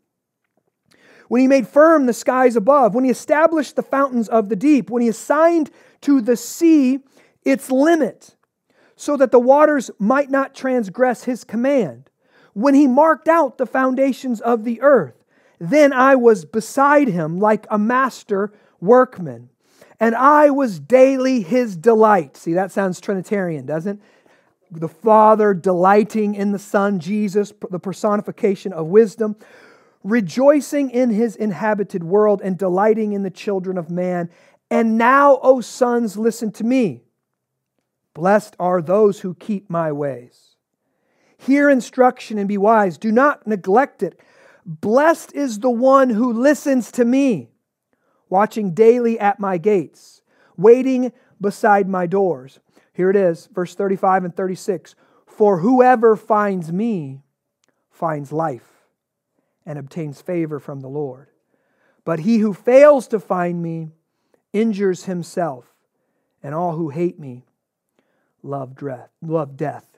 when 1.28 1.42
he 1.42 1.48
made 1.48 1.68
firm 1.68 2.06
the 2.06 2.14
skies 2.14 2.56
above, 2.56 2.94
when 2.94 3.04
he 3.04 3.10
established 3.10 3.76
the 3.76 3.82
fountains 3.82 4.30
of 4.30 4.50
the 4.50 4.56
deep, 4.56 4.92
when 4.92 5.02
he 5.02 5.08
assigned 5.08 5.72
to 6.02 6.22
the 6.22 6.38
sea 6.38 7.00
its 7.44 7.72
limit, 7.72 8.36
so 8.96 9.18
that 9.18 9.32
the 9.32 9.40
waters 9.40 9.90
might 9.98 10.30
not 10.30 10.54
transgress 10.54 11.24
his 11.24 11.44
command 11.44 12.12
when 12.56 12.74
he 12.74 12.88
marked 12.88 13.28
out 13.28 13.58
the 13.58 13.66
foundations 13.66 14.40
of 14.40 14.64
the 14.64 14.82
earth. 14.82 15.14
Then 15.60 15.92
I 15.92 16.16
was 16.16 16.46
beside 16.46 17.10
him 17.10 17.38
like 17.38 17.68
a 17.70 17.78
master 17.78 18.54
workman, 18.80 19.50
and 20.00 20.16
I 20.16 20.50
was 20.50 20.80
daily 20.80 21.42
his 21.42 21.76
delight. 21.76 22.38
See, 22.38 22.54
that 22.54 22.72
sounds 22.72 23.00
Trinitarian, 23.00 23.66
doesn't 23.66 24.00
it? 24.00 24.80
The 24.80 24.88
Father 24.88 25.54
delighting 25.54 26.34
in 26.34 26.54
the 26.54 26.60
Son, 26.60 27.00
Jesus, 27.00 27.54
the 27.70 27.80
personification 27.80 28.74
of 28.74 28.88
wisdom, 28.88 29.36
rejoicing 30.04 30.90
in 30.90 31.10
his 31.10 31.36
inhabited 31.36 32.04
world 32.04 32.42
and 32.42 32.58
delighting 32.58 33.12
in 33.14 33.24
the 33.24 33.30
children 33.30 33.78
of 33.78 33.90
man. 33.90 34.30
And 34.72 34.98
now, 34.98 35.40
O 35.44 35.62
sons, 35.62 36.18
listen 36.18 36.52
to 36.54 36.64
me. 36.64 37.04
Blessed 38.14 38.56
are 38.60 38.82
those 38.82 39.20
who 39.20 39.34
keep 39.34 39.70
my 39.70 39.92
ways. 39.92 40.55
Hear 41.38 41.70
instruction 41.70 42.38
and 42.38 42.48
be 42.48 42.58
wise. 42.58 42.98
Do 42.98 43.12
not 43.12 43.46
neglect 43.46 44.04
it. 44.04 44.20
Blessed 44.66 45.34
is 45.34 45.60
the 45.60 45.70
one 45.70 46.10
who 46.10 46.34
listens 46.34 46.92
to 46.94 47.06
me, 47.06 47.50
watching 48.30 48.74
daily 48.74 49.20
at 49.20 49.40
my 49.40 49.58
gates, 49.58 50.22
waiting 50.58 51.12
beside 51.40 51.88
my 51.88 52.08
doors. 52.08 52.60
Here 52.94 53.10
it 53.10 53.16
is, 53.16 53.48
verse 53.54 53.76
35 53.76 54.26
and 54.26 54.36
36. 54.36 54.96
For 55.28 55.60
whoever 55.60 56.16
finds 56.16 56.72
me 56.72 57.22
finds 57.92 58.32
life 58.32 58.88
and 59.66 59.78
obtains 59.78 60.22
favor 60.22 60.60
from 60.60 60.80
the 60.80 60.88
Lord. 60.88 61.30
But 62.06 62.20
he 62.20 62.38
who 62.38 62.54
fails 62.54 63.08
to 63.10 63.20
find 63.20 63.62
me 63.62 63.90
injures 64.54 65.06
himself, 65.06 65.74
and 66.42 66.56
all 66.56 66.76
who 66.76 66.90
hate 66.90 67.20
me 67.20 67.44
love, 68.42 68.82
love 69.22 69.58
death. 69.58 69.95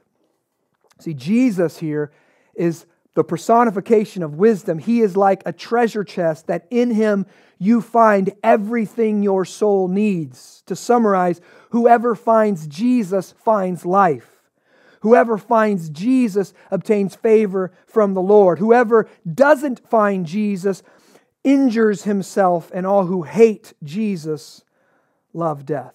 See, 0.99 1.13
Jesus 1.13 1.77
here 1.79 2.11
is 2.55 2.85
the 3.13 3.23
personification 3.23 4.23
of 4.23 4.35
wisdom. 4.35 4.79
He 4.79 5.01
is 5.01 5.17
like 5.17 5.41
a 5.45 5.51
treasure 5.51 6.03
chest 6.03 6.47
that 6.47 6.67
in 6.69 6.91
him 6.91 7.25
you 7.57 7.81
find 7.81 8.33
everything 8.43 9.23
your 9.23 9.43
soul 9.45 9.87
needs. 9.87 10.63
To 10.67 10.75
summarize, 10.75 11.41
whoever 11.71 12.13
finds 12.13 12.67
Jesus 12.67 13.33
finds 13.43 13.85
life. 13.85 14.37
Whoever 15.01 15.37
finds 15.37 15.89
Jesus 15.89 16.53
obtains 16.71 17.15
favor 17.15 17.71
from 17.85 18.13
the 18.13 18.21
Lord. 18.21 18.59
Whoever 18.59 19.07
doesn't 19.31 19.87
find 19.87 20.25
Jesus 20.25 20.83
injures 21.43 22.03
himself, 22.03 22.69
and 22.73 22.85
all 22.85 23.05
who 23.05 23.23
hate 23.23 23.73
Jesus 23.81 24.65
love 25.33 25.65
death. 25.65 25.93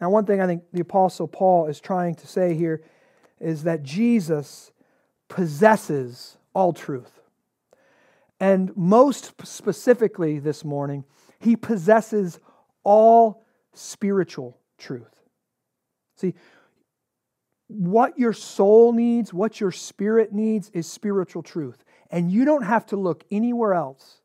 Now, 0.00 0.10
one 0.10 0.26
thing 0.26 0.40
I 0.40 0.46
think 0.46 0.64
the 0.72 0.82
Apostle 0.82 1.28
Paul 1.28 1.66
is 1.68 1.80
trying 1.80 2.14
to 2.16 2.26
say 2.26 2.54
here 2.54 2.82
is 3.40 3.64
that 3.64 3.82
Jesus 3.82 4.72
possesses 5.28 6.36
all 6.54 6.72
truth. 6.72 7.20
And 8.40 8.76
most 8.76 9.32
specifically 9.46 10.38
this 10.38 10.64
morning, 10.64 11.04
he 11.38 11.56
possesses 11.56 12.38
all 12.84 13.44
spiritual 13.72 14.58
truth. 14.78 15.22
See, 16.16 16.34
what 17.68 18.18
your 18.18 18.32
soul 18.32 18.92
needs, 18.92 19.34
what 19.34 19.60
your 19.60 19.72
spirit 19.72 20.32
needs, 20.32 20.70
is 20.70 20.90
spiritual 20.90 21.42
truth. 21.42 21.84
And 22.10 22.30
you 22.30 22.44
don't 22.44 22.62
have 22.62 22.86
to 22.86 22.96
look 22.96 23.24
anywhere 23.30 23.74
else 23.74 24.20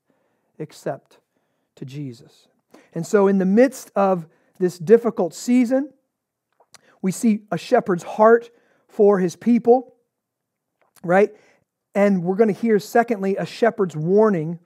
except 0.60 1.19
to 1.76 1.86
Jesus. 1.86 2.47
And 2.93 3.06
so, 3.06 3.28
in 3.28 3.39
the 3.39 3.45
midst 3.45 3.91
of 3.95 4.28
this 4.60 4.78
difficult 4.78 5.34
season, 5.34 5.91
we 7.02 7.12
see 7.12 7.41
a 7.52 7.58
shepherd's 7.58 8.04
heart 8.04 8.52
for 8.91 9.19
his 9.19 9.36
people, 9.36 9.95
right? 11.04 11.32
And 11.95 12.23
we're 12.23 12.36
going 12.36 12.54
to 12.54 12.60
hear, 12.60 12.77
secondly, 12.77 13.38
a 13.38 13.45
shepherd's 13.45 13.95
warning 13.95 14.60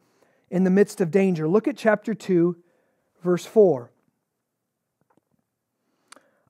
in 0.49 0.63
the 0.63 0.69
midst 0.69 0.99
of 0.99 1.11
danger. 1.11 1.47
Look 1.47 1.67
at 1.67 1.77
chapter 1.77 2.13
2, 2.13 2.57
verse 3.23 3.45
4. 3.45 3.91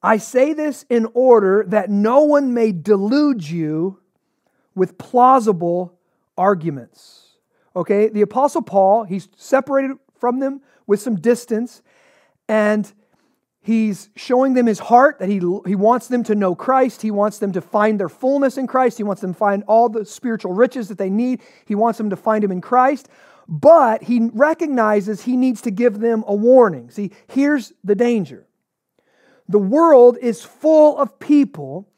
I 0.01 0.17
say 0.17 0.53
this 0.53 0.85
in 0.89 1.07
order 1.13 1.65
that 1.67 1.89
no 1.89 2.21
one 2.21 2.53
may 2.53 2.71
delude 2.71 3.47
you 3.47 3.99
with 4.75 4.97
plausible 4.97 5.97
arguments. 6.37 7.37
Okay, 7.75 8.07
the 8.09 8.21
Apostle 8.21 8.61
Paul, 8.61 9.03
he's 9.03 9.27
separated 9.35 9.97
from 10.17 10.39
them 10.39 10.61
with 10.87 11.01
some 11.01 11.15
distance, 11.15 11.81
and 12.47 12.93
he's 13.65 14.09
showing 14.15 14.53
them 14.53 14.67
his 14.67 14.77
heart 14.77 15.17
that 15.17 15.27
he, 15.27 15.39
he 15.65 15.73
wants 15.73 16.07
them 16.07 16.23
to 16.25 16.35
know 16.35 16.53
Christ. 16.53 17.01
He 17.01 17.09
wants 17.09 17.39
them 17.39 17.51
to 17.53 17.61
find 17.61 17.99
their 17.99 18.09
fullness 18.09 18.59
in 18.59 18.67
Christ. 18.67 18.97
He 18.97 19.03
wants 19.03 19.21
them 19.21 19.33
to 19.33 19.37
find 19.37 19.63
all 19.67 19.89
the 19.89 20.05
spiritual 20.05 20.53
riches 20.53 20.87
that 20.89 20.99
they 20.99 21.09
need. 21.09 21.41
He 21.65 21.73
wants 21.73 21.97
them 21.97 22.11
to 22.11 22.15
find 22.15 22.43
him 22.43 22.51
in 22.51 22.61
Christ. 22.61 23.09
But 23.47 24.03
he 24.03 24.29
recognizes 24.33 25.23
he 25.23 25.35
needs 25.35 25.61
to 25.61 25.71
give 25.71 25.99
them 25.99 26.23
a 26.27 26.35
warning. 26.35 26.91
See, 26.91 27.11
here's 27.27 27.73
the 27.83 27.95
danger 27.95 28.45
the 29.49 29.59
world 29.59 30.17
is 30.21 30.43
full 30.43 30.97
of 30.99 31.17
people 31.19 31.89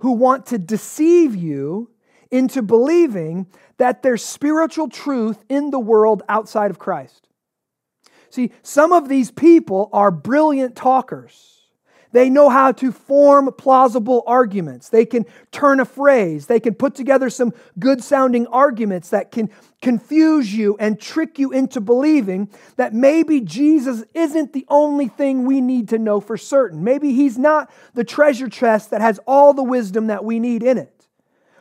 who 0.00 0.12
want 0.12 0.46
to 0.46 0.58
deceive 0.58 1.34
you 1.34 1.90
into 2.30 2.60
believing 2.60 3.46
that 3.78 4.02
there's 4.02 4.22
spiritual 4.22 4.90
truth 4.90 5.42
in 5.48 5.70
the 5.70 5.78
world 5.78 6.22
outside 6.28 6.70
of 6.70 6.78
Christ. 6.78 7.28
See, 8.34 8.50
some 8.64 8.92
of 8.92 9.08
these 9.08 9.30
people 9.30 9.88
are 9.92 10.10
brilliant 10.10 10.74
talkers. 10.74 11.60
They 12.10 12.28
know 12.28 12.48
how 12.48 12.72
to 12.72 12.90
form 12.90 13.52
plausible 13.56 14.24
arguments. 14.26 14.88
They 14.88 15.06
can 15.06 15.24
turn 15.52 15.78
a 15.78 15.84
phrase. 15.84 16.46
They 16.46 16.58
can 16.58 16.74
put 16.74 16.96
together 16.96 17.30
some 17.30 17.52
good 17.78 18.02
sounding 18.02 18.48
arguments 18.48 19.10
that 19.10 19.30
can 19.30 19.50
confuse 19.80 20.52
you 20.52 20.76
and 20.80 20.98
trick 20.98 21.38
you 21.38 21.52
into 21.52 21.80
believing 21.80 22.50
that 22.74 22.92
maybe 22.92 23.40
Jesus 23.40 24.02
isn't 24.14 24.52
the 24.52 24.66
only 24.66 25.06
thing 25.06 25.44
we 25.44 25.60
need 25.60 25.90
to 25.90 25.98
know 26.00 26.18
for 26.18 26.36
certain. 26.36 26.82
Maybe 26.82 27.12
he's 27.12 27.38
not 27.38 27.70
the 27.94 28.02
treasure 28.02 28.48
chest 28.48 28.90
that 28.90 29.00
has 29.00 29.20
all 29.28 29.54
the 29.54 29.62
wisdom 29.62 30.08
that 30.08 30.24
we 30.24 30.40
need 30.40 30.64
in 30.64 30.76
it. 30.76 31.06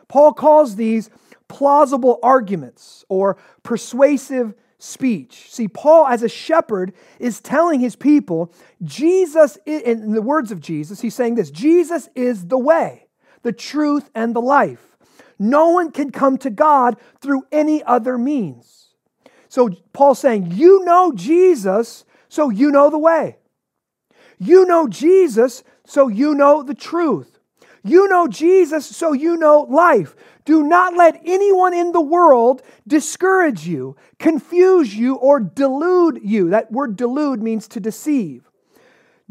Paul 0.07 0.33
calls 0.33 0.75
these 0.75 1.11
plausible 1.47 2.17
arguments 2.23 3.05
or 3.09 3.37
persuasive 3.61 4.55
speech. 4.83 5.47
See, 5.49 5.67
Paul, 5.67 6.07
as 6.07 6.23
a 6.23 6.29
shepherd, 6.29 6.93
is 7.17 7.39
telling 7.39 7.79
his 7.79 7.95
people, 7.95 8.53
Jesus, 8.83 9.57
in 9.65 10.11
the 10.11 10.21
words 10.21 10.51
of 10.51 10.59
Jesus, 10.59 10.99
he's 10.99 11.15
saying 11.15 11.35
this 11.35 11.51
Jesus 11.51 12.09
is 12.15 12.47
the 12.47 12.57
way, 12.57 13.07
the 13.43 13.53
truth, 13.53 14.09
and 14.13 14.35
the 14.35 14.41
life. 14.41 14.97
No 15.39 15.69
one 15.69 15.91
can 15.91 16.11
come 16.11 16.37
to 16.39 16.49
God 16.49 16.97
through 17.21 17.43
any 17.51 17.81
other 17.83 18.17
means. 18.17 18.89
So, 19.47 19.69
Paul's 19.93 20.19
saying, 20.19 20.51
You 20.51 20.83
know 20.83 21.13
Jesus, 21.13 22.03
so 22.27 22.49
you 22.49 22.69
know 22.69 22.89
the 22.89 22.97
way. 22.97 23.37
You 24.37 24.65
know 24.65 24.87
Jesus, 24.87 25.63
so 25.85 26.09
you 26.09 26.35
know 26.35 26.61
the 26.61 26.75
truth. 26.75 27.32
You 27.83 28.07
know 28.07 28.27
Jesus, 28.27 28.85
so 28.85 29.11
you 29.11 29.35
know 29.35 29.61
life. 29.69 30.15
Do 30.45 30.63
not 30.63 30.95
let 30.95 31.21
anyone 31.25 31.73
in 31.73 31.91
the 31.91 32.01
world 32.01 32.61
discourage 32.87 33.67
you, 33.67 33.97
confuse 34.19 34.95
you, 34.95 35.15
or 35.15 35.39
delude 35.39 36.21
you. 36.23 36.49
That 36.49 36.71
word 36.71 36.95
delude 36.95 37.41
means 37.41 37.67
to 37.69 37.81
deceive. 37.81 38.49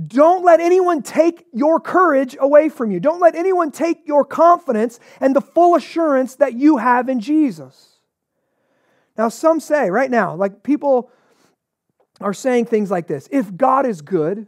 Don't 0.06 0.44
let 0.44 0.60
anyone 0.60 1.02
take 1.02 1.46
your 1.52 1.80
courage 1.80 2.36
away 2.38 2.68
from 2.68 2.90
you. 2.90 3.00
Don't 3.00 3.20
let 3.20 3.34
anyone 3.34 3.70
take 3.70 4.06
your 4.06 4.24
confidence 4.24 5.00
and 5.20 5.36
the 5.36 5.40
full 5.40 5.74
assurance 5.74 6.36
that 6.36 6.54
you 6.54 6.78
have 6.78 7.08
in 7.08 7.20
Jesus. 7.20 7.98
Now, 9.16 9.28
some 9.28 9.60
say 9.60 9.90
right 9.90 10.10
now, 10.10 10.34
like 10.34 10.62
people 10.62 11.10
are 12.20 12.34
saying 12.34 12.66
things 12.66 12.90
like 12.90 13.06
this 13.06 13.28
if 13.30 13.54
God 13.56 13.86
is 13.86 14.00
good 14.00 14.46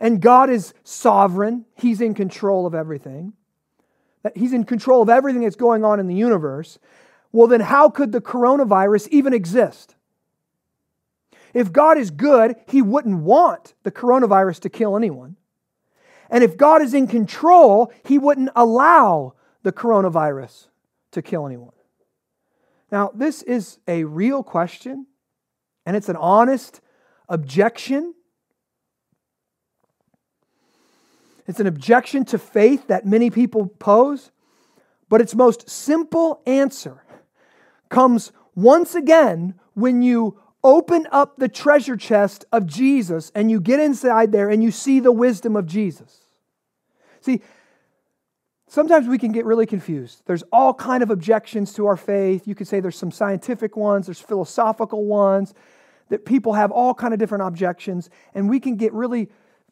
and 0.00 0.20
God 0.20 0.50
is 0.50 0.74
sovereign, 0.82 1.64
He's 1.74 2.00
in 2.00 2.14
control 2.14 2.66
of 2.66 2.74
everything 2.74 3.34
that 4.24 4.36
he's 4.36 4.52
in 4.52 4.64
control 4.64 5.02
of 5.02 5.08
everything 5.08 5.42
that's 5.42 5.54
going 5.54 5.84
on 5.84 6.00
in 6.00 6.08
the 6.08 6.14
universe, 6.14 6.78
well, 7.30 7.46
then 7.46 7.60
how 7.60 7.90
could 7.90 8.10
the 8.10 8.20
coronavirus 8.20 9.06
even 9.08 9.32
exist? 9.32 9.94
If 11.52 11.72
God 11.72 11.98
is 11.98 12.10
good, 12.10 12.56
he 12.66 12.82
wouldn't 12.82 13.20
want 13.20 13.74
the 13.84 13.92
coronavirus 13.92 14.60
to 14.60 14.70
kill 14.70 14.96
anyone. 14.96 15.36
And 16.30 16.42
if 16.42 16.56
God 16.56 16.80
is 16.80 16.94
in 16.94 17.06
control, 17.06 17.92
he 18.04 18.18
wouldn't 18.18 18.48
allow 18.56 19.34
the 19.62 19.72
coronavirus 19.72 20.68
to 21.12 21.22
kill 21.22 21.46
anyone. 21.46 21.72
Now, 22.90 23.10
this 23.14 23.42
is 23.42 23.78
a 23.86 24.04
real 24.04 24.42
question, 24.42 25.06
and 25.84 25.96
it's 25.96 26.08
an 26.08 26.16
honest 26.16 26.80
objection 27.28 28.14
It's 31.46 31.60
an 31.60 31.66
objection 31.66 32.24
to 32.26 32.38
faith 32.38 32.86
that 32.88 33.04
many 33.04 33.30
people 33.30 33.66
pose, 33.66 34.30
but 35.08 35.20
its 35.20 35.34
most 35.34 35.68
simple 35.68 36.40
answer 36.46 37.02
comes 37.88 38.32
once 38.54 38.94
again 38.94 39.54
when 39.74 40.02
you 40.02 40.40
open 40.62 41.06
up 41.12 41.36
the 41.36 41.48
treasure 41.48 41.96
chest 41.96 42.46
of 42.50 42.66
Jesus 42.66 43.30
and 43.34 43.50
you 43.50 43.60
get 43.60 43.78
inside 43.78 44.32
there 44.32 44.48
and 44.48 44.62
you 44.62 44.70
see 44.70 44.98
the 44.98 45.12
wisdom 45.12 45.56
of 45.56 45.66
Jesus. 45.66 46.24
See, 47.20 47.42
sometimes 48.66 49.06
we 49.06 49.18
can 49.18 49.30
get 49.30 49.44
really 49.44 49.66
confused. 49.66 50.22
There's 50.24 50.42
all 50.50 50.72
kind 50.72 51.02
of 51.02 51.10
objections 51.10 51.74
to 51.74 51.86
our 51.86 51.98
faith. 51.98 52.48
You 52.48 52.54
could 52.54 52.66
say 52.66 52.80
there's 52.80 52.96
some 52.96 53.10
scientific 53.10 53.76
ones, 53.76 54.06
there's 54.06 54.20
philosophical 54.20 55.04
ones 55.04 55.52
that 56.08 56.24
people 56.24 56.54
have 56.54 56.70
all 56.70 56.94
kind 56.94 57.12
of 57.12 57.20
different 57.20 57.44
objections 57.44 58.08
and 58.34 58.48
we 58.48 58.58
can 58.58 58.76
get 58.76 58.92
really 58.94 59.28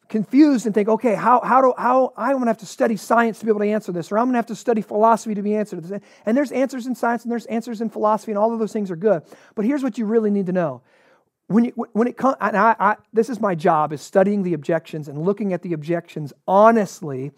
confused 0.09 0.65
and 0.65 0.75
think, 0.75 0.89
okay, 0.89 1.15
how, 1.15 1.41
how 1.41 1.61
do 1.61 1.73
how 1.77 2.13
I'm 2.17 2.37
gonna 2.37 2.47
have 2.47 2.57
to 2.59 2.65
study 2.65 2.97
science 2.97 3.39
to 3.39 3.45
be 3.45 3.51
able 3.51 3.61
to 3.61 3.67
answer 3.69 3.91
this, 3.91 4.11
or 4.11 4.17
I'm 4.17 4.25
gonna 4.27 4.37
have 4.37 4.45
to 4.47 4.55
study 4.55 4.81
philosophy 4.81 5.35
to 5.35 5.41
be 5.41 5.55
answered 5.55 5.83
this. 5.83 6.01
And 6.25 6.37
there's 6.37 6.51
answers 6.51 6.87
in 6.87 6.95
science 6.95 7.23
and 7.23 7.31
there's 7.31 7.45
answers 7.47 7.81
in 7.81 7.89
philosophy, 7.89 8.31
and 8.31 8.37
all 8.37 8.53
of 8.53 8.59
those 8.59 8.73
things 8.73 8.91
are 8.91 8.95
good. 8.95 9.23
But 9.55 9.65
here's 9.65 9.83
what 9.83 9.97
you 9.97 10.05
really 10.05 10.29
need 10.29 10.45
to 10.47 10.51
know. 10.51 10.81
When, 11.47 11.65
you, 11.65 11.71
when 11.71 12.07
it 12.07 12.17
comes, 12.17 12.35
and 12.39 12.55
I, 12.55 12.75
I, 12.79 12.95
this 13.11 13.29
is 13.29 13.39
my 13.39 13.53
job, 13.53 13.91
is 13.91 14.01
studying 14.01 14.43
the 14.43 14.53
objections 14.53 15.07
and 15.07 15.17
looking 15.21 15.53
at 15.53 15.61
the 15.61 15.73
objections 15.73 16.31
honestly 16.47 17.31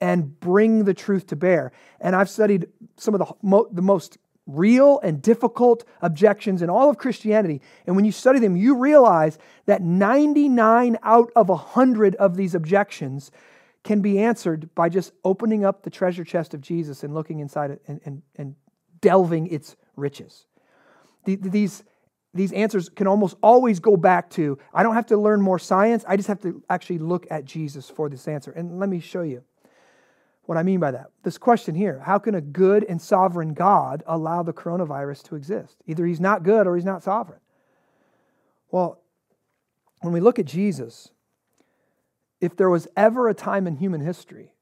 and 0.00 0.38
bring 0.40 0.84
the 0.84 0.94
truth 0.94 1.26
to 1.28 1.36
bear. 1.36 1.72
And 2.00 2.16
I've 2.16 2.30
studied 2.30 2.68
some 2.96 3.14
of 3.14 3.18
the, 3.20 3.34
mo, 3.42 3.68
the 3.70 3.82
most 3.82 4.18
real 4.46 5.00
and 5.00 5.22
difficult 5.22 5.84
objections 6.02 6.62
in 6.62 6.70
all 6.70 6.90
of 6.90 6.98
Christianity. 6.98 7.60
And 7.86 7.96
when 7.96 8.04
you 8.04 8.12
study 8.12 8.38
them, 8.38 8.56
you 8.56 8.76
realize 8.76 9.38
that 9.66 9.82
99 9.82 10.98
out 11.02 11.30
of 11.36 11.48
100 11.48 12.14
of 12.16 12.36
these 12.36 12.54
objections 12.54 13.30
can 13.82 14.00
be 14.00 14.18
answered 14.18 14.74
by 14.74 14.88
just 14.88 15.12
opening 15.24 15.64
up 15.64 15.82
the 15.82 15.90
treasure 15.90 16.24
chest 16.24 16.52
of 16.54 16.60
Jesus 16.60 17.02
and 17.02 17.14
looking 17.14 17.40
inside 17.40 17.70
it 17.70 17.82
and, 17.86 18.00
and, 18.04 18.22
and 18.36 18.54
delving 19.00 19.46
its 19.46 19.76
riches. 19.96 20.46
These, 21.24 21.82
these 22.34 22.52
answers 22.52 22.88
can 22.88 23.06
almost 23.06 23.36
always 23.42 23.80
go 23.80 23.96
back 23.96 24.30
to 24.30 24.58
I 24.72 24.82
don't 24.82 24.94
have 24.94 25.06
to 25.06 25.16
learn 25.16 25.40
more 25.40 25.58
science, 25.58 26.04
I 26.06 26.16
just 26.16 26.28
have 26.28 26.40
to 26.42 26.62
actually 26.68 26.98
look 26.98 27.26
at 27.30 27.44
Jesus 27.44 27.88
for 27.88 28.08
this 28.08 28.28
answer. 28.28 28.50
And 28.50 28.78
let 28.78 28.88
me 28.88 29.00
show 29.00 29.22
you 29.22 29.44
what 30.50 30.58
I 30.58 30.64
mean 30.64 30.80
by 30.80 30.90
that. 30.90 31.12
This 31.22 31.38
question 31.38 31.76
here 31.76 32.00
how 32.00 32.18
can 32.18 32.34
a 32.34 32.40
good 32.40 32.82
and 32.82 33.00
sovereign 33.00 33.54
God 33.54 34.02
allow 34.04 34.42
the 34.42 34.52
coronavirus 34.52 35.22
to 35.28 35.36
exist? 35.36 35.76
Either 35.86 36.04
he's 36.04 36.18
not 36.18 36.42
good 36.42 36.66
or 36.66 36.74
he's 36.74 36.84
not 36.84 37.04
sovereign. 37.04 37.38
Well, 38.72 39.00
when 40.00 40.12
we 40.12 40.18
look 40.18 40.40
at 40.40 40.46
Jesus, 40.46 41.10
if 42.40 42.56
there 42.56 42.68
was 42.68 42.88
ever 42.96 43.28
a 43.28 43.34
time 43.34 43.68
in 43.68 43.76
human 43.76 44.00
history 44.00 44.52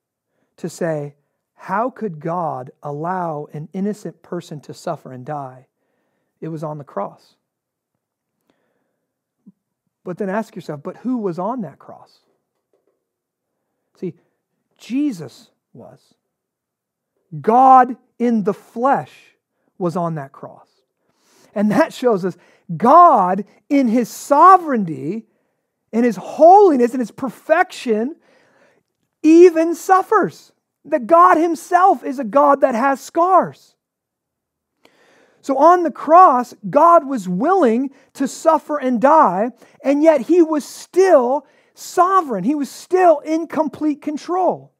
to 0.58 0.68
say, 0.68 1.14
how 1.54 1.88
could 1.88 2.20
God 2.20 2.70
allow 2.82 3.48
an 3.54 3.70
innocent 3.72 4.22
person 4.22 4.60
to 4.60 4.74
suffer 4.74 5.10
and 5.10 5.24
die? 5.24 5.68
It 6.42 6.48
was 6.48 6.62
on 6.62 6.76
the 6.76 6.84
cross. 6.84 7.36
But 10.04 10.18
then 10.18 10.28
ask 10.28 10.54
yourself, 10.54 10.82
but 10.82 10.98
who 10.98 11.16
was 11.16 11.38
on 11.38 11.62
that 11.62 11.78
cross? 11.78 12.20
See, 13.96 14.12
Jesus 14.76 15.48
was. 15.78 16.14
God 17.40 17.96
in 18.18 18.44
the 18.44 18.54
flesh 18.54 19.12
was 19.78 19.96
on 19.96 20.16
that 20.16 20.32
cross. 20.32 20.68
And 21.54 21.70
that 21.70 21.92
shows 21.92 22.24
us 22.24 22.36
God 22.76 23.44
in 23.70 23.88
his 23.88 24.08
sovereignty, 24.08 25.26
in 25.92 26.04
his 26.04 26.16
holiness, 26.16 26.92
in 26.92 27.00
his 27.00 27.10
perfection, 27.10 28.16
even 29.22 29.74
suffers. 29.74 30.52
That 30.84 31.06
God 31.06 31.36
himself 31.36 32.02
is 32.02 32.18
a 32.18 32.24
God 32.24 32.62
that 32.62 32.74
has 32.74 33.00
scars. 33.00 33.74
So 35.42 35.56
on 35.58 35.82
the 35.82 35.90
cross, 35.90 36.54
God 36.68 37.06
was 37.06 37.28
willing 37.28 37.90
to 38.14 38.26
suffer 38.26 38.78
and 38.78 39.00
die, 39.00 39.50
and 39.84 40.02
yet 40.02 40.22
he 40.22 40.42
was 40.42 40.64
still 40.64 41.46
sovereign. 41.74 42.44
He 42.44 42.54
was 42.54 42.70
still 42.70 43.20
in 43.20 43.46
complete 43.46 44.02
control. 44.02 44.72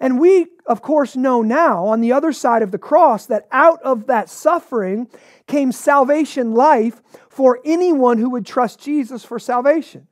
And 0.00 0.18
we, 0.18 0.46
of 0.66 0.80
course, 0.80 1.14
know 1.14 1.42
now 1.42 1.86
on 1.86 2.00
the 2.00 2.12
other 2.12 2.32
side 2.32 2.62
of 2.62 2.70
the 2.70 2.78
cross 2.78 3.26
that 3.26 3.46
out 3.52 3.82
of 3.82 4.06
that 4.06 4.30
suffering 4.30 5.08
came 5.46 5.72
salvation 5.72 6.54
life 6.54 7.02
for 7.28 7.60
anyone 7.66 8.16
who 8.16 8.30
would 8.30 8.46
trust 8.46 8.80
Jesus 8.80 9.24
for 9.24 9.38
salvation. 9.38 10.06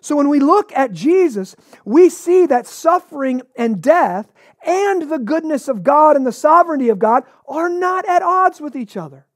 So 0.00 0.16
when 0.16 0.28
we 0.28 0.38
look 0.38 0.70
at 0.76 0.92
Jesus, 0.92 1.56
we 1.84 2.08
see 2.08 2.46
that 2.46 2.68
suffering 2.68 3.42
and 3.56 3.82
death 3.82 4.32
and 4.64 5.10
the 5.10 5.18
goodness 5.18 5.66
of 5.66 5.82
God 5.82 6.14
and 6.14 6.26
the 6.26 6.32
sovereignty 6.32 6.88
of 6.88 6.98
God 6.98 7.24
are 7.48 7.68
not 7.68 8.08
at 8.08 8.22
odds 8.22 8.60
with 8.60 8.76
each 8.76 8.96
other. 8.96 9.26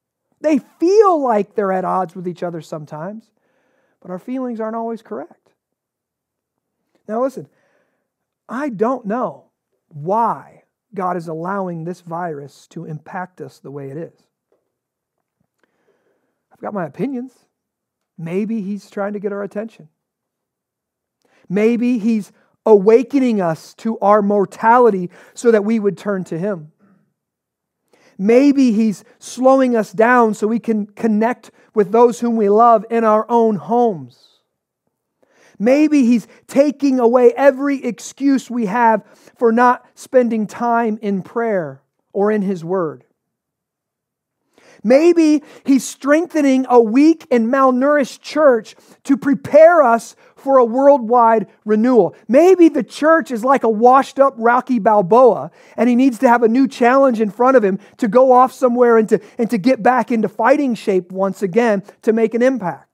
They 0.40 0.58
feel 0.78 1.20
like 1.20 1.54
they're 1.54 1.72
at 1.72 1.84
odds 1.84 2.14
with 2.14 2.28
each 2.28 2.44
other 2.44 2.60
sometimes, 2.60 3.30
but 4.00 4.10
our 4.10 4.18
feelings 4.20 4.60
aren't 4.60 4.76
always 4.76 5.02
correct. 5.02 5.50
Now, 7.08 7.22
listen, 7.22 7.48
I 8.48 8.68
don't 8.68 9.06
know 9.06 9.47
why 9.88 10.64
God 10.94 11.16
is 11.16 11.28
allowing 11.28 11.84
this 11.84 12.00
virus 12.00 12.66
to 12.68 12.84
impact 12.84 13.40
us 13.40 13.58
the 13.58 13.70
way 13.70 13.90
it 13.90 13.96
is. 13.96 14.12
I've 16.52 16.60
got 16.60 16.74
my 16.74 16.86
opinions. 16.86 17.32
Maybe 18.16 18.62
He's 18.62 18.90
trying 18.90 19.12
to 19.12 19.20
get 19.20 19.32
our 19.32 19.42
attention. 19.42 19.88
Maybe 21.48 21.98
He's 21.98 22.32
awakening 22.66 23.40
us 23.40 23.74
to 23.74 23.98
our 24.00 24.22
mortality 24.22 25.10
so 25.34 25.50
that 25.50 25.64
we 25.64 25.78
would 25.78 25.96
turn 25.96 26.24
to 26.24 26.38
Him. 26.38 26.72
Maybe 28.18 28.72
He's 28.72 29.04
slowing 29.18 29.76
us 29.76 29.92
down 29.92 30.34
so 30.34 30.46
we 30.46 30.58
can 30.58 30.86
connect 30.86 31.50
with 31.74 31.92
those 31.92 32.20
whom 32.20 32.36
we 32.36 32.48
love 32.48 32.84
in 32.90 33.04
our 33.04 33.24
own 33.28 33.56
homes. 33.56 34.37
Maybe 35.58 36.04
He's 36.04 36.26
taking 36.46 37.00
away 37.00 37.32
every 37.32 37.84
excuse 37.84 38.50
we 38.50 38.66
have 38.66 39.04
for 39.36 39.52
not 39.52 39.86
spending 39.94 40.46
time 40.46 40.98
in 41.02 41.22
prayer 41.22 41.82
or 42.12 42.30
in 42.30 42.42
His 42.42 42.64
Word. 42.64 43.04
Maybe 44.84 45.42
He's 45.64 45.86
strengthening 45.86 46.66
a 46.68 46.80
weak 46.80 47.26
and 47.30 47.48
malnourished 47.48 48.20
church 48.20 48.76
to 49.04 49.16
prepare 49.16 49.82
us 49.82 50.14
for 50.38 50.58
a 50.58 50.64
worldwide 50.64 51.48
renewal. 51.64 52.14
Maybe 52.28 52.68
the 52.68 52.84
church 52.84 53.30
is 53.30 53.44
like 53.44 53.64
a 53.64 53.68
washed 53.68 54.18
up 54.18 54.34
Rocky 54.36 54.78
Balboa 54.78 55.50
and 55.76 55.88
he 55.88 55.96
needs 55.96 56.18
to 56.20 56.28
have 56.28 56.42
a 56.42 56.48
new 56.48 56.68
challenge 56.68 57.20
in 57.20 57.30
front 57.30 57.56
of 57.56 57.64
him 57.64 57.78
to 57.98 58.08
go 58.08 58.32
off 58.32 58.52
somewhere 58.52 58.96
and 58.96 59.08
to, 59.08 59.20
and 59.36 59.50
to 59.50 59.58
get 59.58 59.82
back 59.82 60.12
into 60.12 60.28
fighting 60.28 60.74
shape 60.74 61.10
once 61.10 61.42
again 61.42 61.82
to 62.02 62.12
make 62.12 62.34
an 62.34 62.42
impact. 62.42 62.87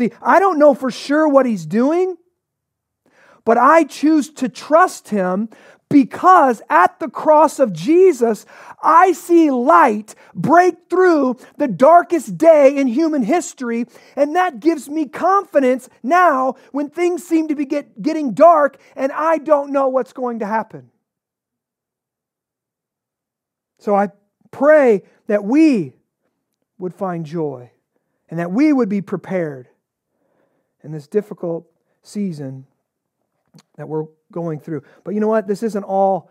See, 0.00 0.12
I 0.22 0.40
don't 0.40 0.58
know 0.58 0.72
for 0.72 0.90
sure 0.90 1.28
what 1.28 1.44
he's 1.44 1.66
doing, 1.66 2.16
but 3.44 3.58
I 3.58 3.84
choose 3.84 4.30
to 4.30 4.48
trust 4.48 5.10
him 5.10 5.50
because 5.90 6.62
at 6.70 6.98
the 7.00 7.10
cross 7.10 7.58
of 7.58 7.74
Jesus, 7.74 8.46
I 8.82 9.12
see 9.12 9.50
light 9.50 10.14
break 10.34 10.88
through 10.88 11.36
the 11.58 11.68
darkest 11.68 12.38
day 12.38 12.74
in 12.74 12.86
human 12.86 13.22
history. 13.22 13.84
And 14.16 14.34
that 14.36 14.58
gives 14.58 14.88
me 14.88 15.06
confidence 15.06 15.90
now 16.02 16.54
when 16.72 16.88
things 16.88 17.22
seem 17.22 17.48
to 17.48 17.54
be 17.54 17.66
get, 17.66 18.00
getting 18.00 18.32
dark 18.32 18.78
and 18.96 19.12
I 19.12 19.36
don't 19.36 19.70
know 19.70 19.88
what's 19.88 20.14
going 20.14 20.38
to 20.38 20.46
happen. 20.46 20.88
So 23.78 23.94
I 23.94 24.08
pray 24.50 25.02
that 25.26 25.44
we 25.44 25.92
would 26.78 26.94
find 26.94 27.26
joy 27.26 27.70
and 28.30 28.38
that 28.38 28.50
we 28.50 28.72
would 28.72 28.88
be 28.88 29.02
prepared 29.02 29.68
in 30.82 30.92
this 30.92 31.06
difficult 31.06 31.66
season 32.02 32.66
that 33.76 33.88
we're 33.88 34.06
going 34.32 34.60
through. 34.60 34.82
But 35.04 35.14
you 35.14 35.20
know 35.20 35.28
what? 35.28 35.46
This 35.46 35.62
isn't 35.62 35.84
all 35.84 36.30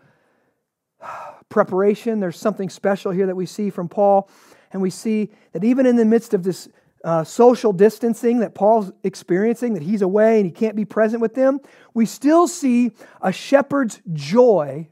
preparation. 1.48 2.20
There's 2.20 2.38
something 2.38 2.68
special 2.68 3.12
here 3.12 3.26
that 3.26 3.36
we 3.36 3.46
see 3.46 3.70
from 3.70 3.88
Paul. 3.88 4.28
And 4.72 4.80
we 4.80 4.90
see 4.90 5.30
that 5.52 5.64
even 5.64 5.86
in 5.86 5.96
the 5.96 6.04
midst 6.04 6.32
of 6.34 6.42
this 6.42 6.68
uh, 7.02 7.24
social 7.24 7.72
distancing 7.72 8.40
that 8.40 8.54
Paul's 8.54 8.92
experiencing, 9.02 9.74
that 9.74 9.82
he's 9.82 10.02
away 10.02 10.36
and 10.36 10.46
he 10.46 10.52
can't 10.52 10.76
be 10.76 10.84
present 10.84 11.20
with 11.20 11.34
them, 11.34 11.60
we 11.94 12.06
still 12.06 12.46
see 12.46 12.92
a 13.20 13.32
shepherd's 13.32 14.00
joy 14.12 14.88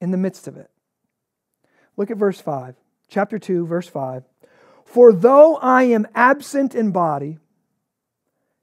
in 0.00 0.10
the 0.10 0.16
midst 0.16 0.48
of 0.48 0.56
it. 0.56 0.70
Look 1.96 2.10
at 2.10 2.16
verse 2.16 2.40
5, 2.40 2.74
chapter 3.08 3.38
2, 3.38 3.66
verse 3.66 3.88
5. 3.88 4.24
For 4.84 5.12
though 5.12 5.56
I 5.56 5.84
am 5.84 6.06
absent 6.14 6.74
in 6.74 6.90
body, 6.90 7.38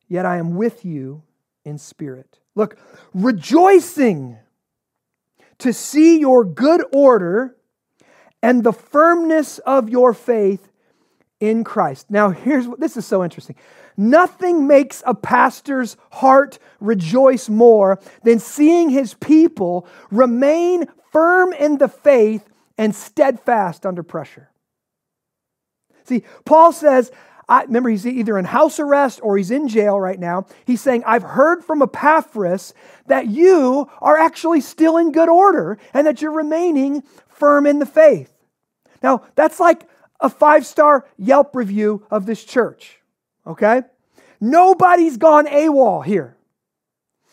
yet 0.08 0.26
I 0.26 0.38
am 0.38 0.56
with 0.56 0.86
you 0.86 1.24
in 1.66 1.78
spirit. 1.78 2.40
Look, 2.56 2.78
rejoicing 3.14 4.38
to 5.60 5.74
see 5.74 6.20
your 6.20 6.44
good 6.44 6.84
order 6.92 7.56
and 8.42 8.64
the 8.64 8.74
firmness 8.74 9.60
of 9.60 9.90
your 9.90 10.14
faith 10.14 10.70
in 11.40 11.64
Christ. 11.64 12.10
Now, 12.10 12.30
here's 12.30 12.68
what 12.68 12.80
this 12.80 12.98
is 12.98 13.06
so 13.06 13.24
interesting. 13.24 13.56
Nothing 13.96 14.68
makes 14.68 15.04
a 15.06 15.14
pastor's 15.14 15.98
heart 16.12 16.60
rejoice 16.80 17.50
more 17.50 18.00
than 18.24 18.40
seeing 18.40 18.90
his 18.90 19.14
people 19.14 19.88
remain 20.12 20.86
firm 21.12 21.54
in 21.54 21.78
the 21.78 21.88
faith 21.88 22.48
and 22.78 22.96
steadfast 22.96 23.86
under 23.86 24.04
pressure. 24.04 24.50
See, 26.06 26.24
Paul 26.44 26.74
says, 26.74 27.12
I, 27.48 27.64
remember, 27.64 27.90
he's 27.90 28.08
either 28.08 28.38
in 28.38 28.46
house 28.46 28.80
arrest 28.80 29.20
or 29.22 29.38
he's 29.38 29.52
in 29.52 29.68
jail 29.68 30.00
right 30.00 30.20
now. 30.20 30.46
He's 30.66 30.82
saying, 30.82 31.04
I've 31.06 31.24
heard 31.24 31.64
from 31.64 31.82
Epaphras 31.82 32.74
that 33.08 33.28
you 33.28 33.90
are 34.02 34.18
actually 34.18 34.62
still 34.62 34.98
in 34.98 35.12
good 35.12 35.30
order 35.30 35.78
and 35.94 36.08
that 36.08 36.22
you're 36.22 36.32
remaining 36.32 37.04
firm 37.28 37.66
in 37.66 37.80
the 37.80 37.86
faith. 37.86 38.32
Now, 39.02 39.24
that's 39.36 39.60
like 39.60 39.88
a 40.22 40.30
five 40.30 40.66
star 40.66 41.06
Yelp 41.18 41.56
review 41.56 42.06
of 42.10 42.26
this 42.26 42.44
church, 42.44 43.02
okay? 43.46 43.82
Nobody's 44.40 45.18
gone 45.18 45.46
AWOL 45.46 46.06
here. 46.06 46.38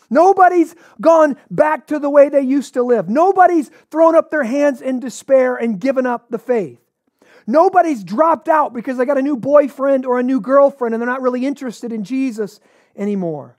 Nobody's 0.09 0.75
gone 0.99 1.37
back 1.49 1.87
to 1.87 1.97
the 1.97 2.09
way 2.09 2.27
they 2.27 2.41
used 2.41 2.73
to 2.73 2.83
live. 2.83 3.07
Nobody's 3.07 3.71
thrown 3.89 4.13
up 4.13 4.29
their 4.29 4.43
hands 4.43 4.81
in 4.81 4.99
despair 4.99 5.55
and 5.55 5.79
given 5.79 6.05
up 6.05 6.29
the 6.29 6.37
faith. 6.37 6.80
Nobody's 7.51 8.05
dropped 8.05 8.47
out 8.47 8.73
because 8.73 8.97
they 8.97 9.05
got 9.05 9.17
a 9.17 9.21
new 9.21 9.35
boyfriend 9.35 10.05
or 10.05 10.17
a 10.17 10.23
new 10.23 10.39
girlfriend 10.39 10.95
and 10.95 11.01
they're 11.01 11.09
not 11.09 11.21
really 11.21 11.45
interested 11.45 11.91
in 11.91 12.05
Jesus 12.05 12.61
anymore. 12.95 13.57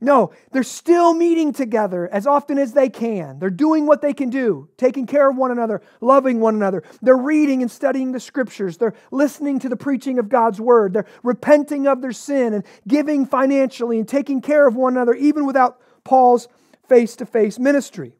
No, 0.00 0.30
they're 0.52 0.62
still 0.62 1.14
meeting 1.14 1.52
together 1.52 2.08
as 2.12 2.28
often 2.28 2.58
as 2.58 2.74
they 2.74 2.88
can. 2.88 3.40
They're 3.40 3.50
doing 3.50 3.86
what 3.86 4.02
they 4.02 4.14
can 4.14 4.30
do, 4.30 4.68
taking 4.76 5.04
care 5.06 5.28
of 5.28 5.36
one 5.36 5.50
another, 5.50 5.82
loving 6.00 6.38
one 6.38 6.54
another. 6.54 6.84
They're 7.02 7.16
reading 7.16 7.60
and 7.62 7.70
studying 7.70 8.12
the 8.12 8.20
scriptures. 8.20 8.76
They're 8.76 8.94
listening 9.10 9.58
to 9.58 9.68
the 9.68 9.76
preaching 9.76 10.20
of 10.20 10.28
God's 10.28 10.60
word. 10.60 10.92
They're 10.92 11.06
repenting 11.24 11.88
of 11.88 12.00
their 12.00 12.12
sin 12.12 12.54
and 12.54 12.62
giving 12.86 13.26
financially 13.26 13.98
and 13.98 14.06
taking 14.06 14.40
care 14.40 14.68
of 14.68 14.76
one 14.76 14.92
another, 14.92 15.14
even 15.14 15.44
without 15.44 15.80
Paul's 16.04 16.46
face 16.88 17.16
to 17.16 17.26
face 17.26 17.58
ministry. 17.58 18.14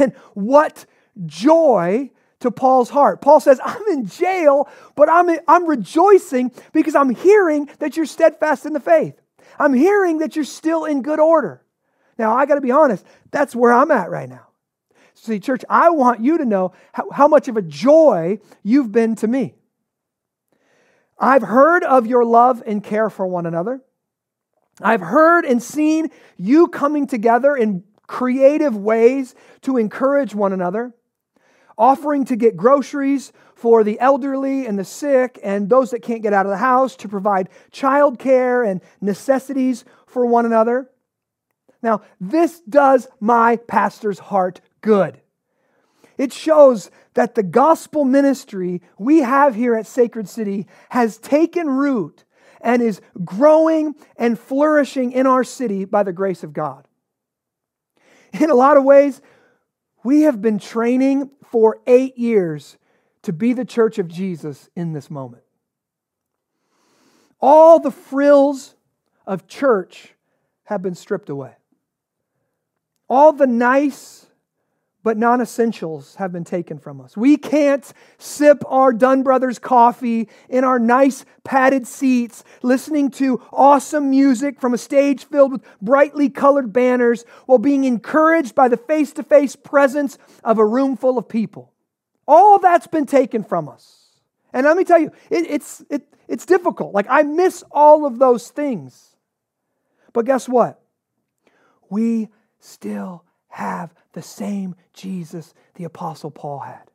And 0.00 0.12
what 0.34 0.86
joy 1.24 2.10
to 2.42 2.50
Paul's 2.50 2.90
heart. 2.90 3.20
Paul 3.20 3.40
says, 3.40 3.60
I'm 3.64 3.82
in 3.88 4.06
jail, 4.06 4.68
but 4.94 5.08
I'm, 5.08 5.28
I'm 5.48 5.66
rejoicing 5.66 6.52
because 6.72 6.94
I'm 6.94 7.14
hearing 7.14 7.68
that 7.78 7.96
you're 7.96 8.06
steadfast 8.06 8.66
in 8.66 8.72
the 8.72 8.80
faith. 8.80 9.20
I'm 9.58 9.74
hearing 9.74 10.18
that 10.18 10.36
you're 10.36 10.44
still 10.44 10.84
in 10.84 11.02
good 11.02 11.20
order. 11.20 11.62
Now, 12.18 12.36
I 12.36 12.46
got 12.46 12.56
to 12.56 12.60
be 12.60 12.70
honest, 12.70 13.04
that's 13.30 13.56
where 13.56 13.72
I'm 13.72 13.90
at 13.90 14.10
right 14.10 14.28
now. 14.28 14.48
See, 15.14 15.40
church, 15.40 15.64
I 15.68 15.90
want 15.90 16.20
you 16.20 16.38
to 16.38 16.44
know 16.44 16.72
how, 16.92 17.10
how 17.10 17.28
much 17.28 17.48
of 17.48 17.56
a 17.56 17.62
joy 17.62 18.38
you've 18.62 18.92
been 18.92 19.14
to 19.16 19.28
me. 19.28 19.54
I've 21.18 21.42
heard 21.42 21.84
of 21.84 22.06
your 22.06 22.24
love 22.24 22.62
and 22.66 22.82
care 22.82 23.08
for 23.08 23.26
one 23.26 23.46
another. 23.46 23.80
I've 24.80 25.00
heard 25.00 25.44
and 25.44 25.62
seen 25.62 26.10
you 26.36 26.66
coming 26.68 27.06
together 27.06 27.54
in 27.54 27.84
creative 28.06 28.76
ways 28.76 29.34
to 29.62 29.76
encourage 29.76 30.34
one 30.34 30.52
another 30.52 30.92
offering 31.82 32.24
to 32.24 32.36
get 32.36 32.56
groceries 32.56 33.32
for 33.56 33.82
the 33.82 33.98
elderly 33.98 34.66
and 34.66 34.78
the 34.78 34.84
sick 34.84 35.36
and 35.42 35.68
those 35.68 35.90
that 35.90 36.00
can't 36.00 36.22
get 36.22 36.32
out 36.32 36.46
of 36.46 36.50
the 36.50 36.56
house, 36.56 36.94
to 36.94 37.08
provide 37.08 37.48
childcare 37.72 38.64
and 38.64 38.80
necessities 39.00 39.84
for 40.06 40.24
one 40.24 40.46
another. 40.46 40.88
Now, 41.82 42.02
this 42.20 42.60
does 42.60 43.08
my 43.18 43.56
pastor's 43.56 44.20
heart 44.20 44.60
good. 44.80 45.20
It 46.16 46.32
shows 46.32 46.88
that 47.14 47.34
the 47.34 47.42
gospel 47.42 48.04
ministry 48.04 48.80
we 48.96 49.18
have 49.18 49.56
here 49.56 49.74
at 49.74 49.88
Sacred 49.88 50.28
City 50.28 50.68
has 50.90 51.18
taken 51.18 51.68
root 51.68 52.24
and 52.60 52.80
is 52.80 53.00
growing 53.24 53.96
and 54.16 54.38
flourishing 54.38 55.10
in 55.10 55.26
our 55.26 55.42
city 55.42 55.84
by 55.84 56.04
the 56.04 56.12
grace 56.12 56.44
of 56.44 56.52
God. 56.52 56.86
In 58.34 58.50
a 58.50 58.54
lot 58.54 58.76
of 58.76 58.84
ways, 58.84 59.20
we 60.04 60.22
have 60.22 60.40
been 60.40 60.58
training 60.58 61.30
for 61.44 61.78
eight 61.86 62.18
years 62.18 62.78
to 63.22 63.32
be 63.32 63.52
the 63.52 63.64
church 63.64 63.98
of 63.98 64.08
Jesus 64.08 64.68
in 64.74 64.92
this 64.92 65.10
moment. 65.10 65.44
All 67.40 67.78
the 67.78 67.90
frills 67.90 68.74
of 69.26 69.46
church 69.46 70.14
have 70.64 70.82
been 70.82 70.94
stripped 70.94 71.28
away. 71.28 71.54
All 73.08 73.32
the 73.32 73.46
nice 73.46 74.26
but 75.02 75.16
non 75.16 75.40
essentials 75.40 76.14
have 76.16 76.32
been 76.32 76.44
taken 76.44 76.78
from 76.78 77.00
us. 77.00 77.16
We 77.16 77.36
can't 77.36 77.90
sip 78.18 78.62
our 78.66 78.92
Dunn 78.92 79.22
Brothers 79.22 79.58
coffee 79.58 80.28
in 80.48 80.64
our 80.64 80.78
nice 80.78 81.24
padded 81.44 81.86
seats, 81.86 82.44
listening 82.62 83.10
to 83.12 83.42
awesome 83.52 84.10
music 84.10 84.60
from 84.60 84.74
a 84.74 84.78
stage 84.78 85.24
filled 85.24 85.52
with 85.52 85.64
brightly 85.80 86.28
colored 86.28 86.72
banners, 86.72 87.24
while 87.46 87.58
being 87.58 87.84
encouraged 87.84 88.54
by 88.54 88.68
the 88.68 88.76
face 88.76 89.12
to 89.14 89.22
face 89.22 89.56
presence 89.56 90.18
of 90.44 90.58
a 90.58 90.66
room 90.66 90.96
full 90.96 91.18
of 91.18 91.28
people. 91.28 91.72
All 92.26 92.58
that's 92.58 92.86
been 92.86 93.06
taken 93.06 93.42
from 93.42 93.68
us. 93.68 94.02
And 94.52 94.66
let 94.66 94.76
me 94.76 94.84
tell 94.84 95.00
you, 95.00 95.10
it, 95.30 95.46
it's, 95.48 95.82
it, 95.90 96.02
it's 96.28 96.46
difficult. 96.46 96.94
Like, 96.94 97.06
I 97.08 97.22
miss 97.22 97.64
all 97.70 98.06
of 98.06 98.18
those 98.18 98.50
things. 98.50 99.16
But 100.12 100.26
guess 100.26 100.48
what? 100.48 100.80
We 101.88 102.28
still 102.60 103.24
have 103.52 103.94
the 104.12 104.22
same 104.22 104.74
Jesus 104.92 105.54
the 105.74 105.84
Apostle 105.84 106.30
Paul 106.30 106.60
had. 106.60 106.90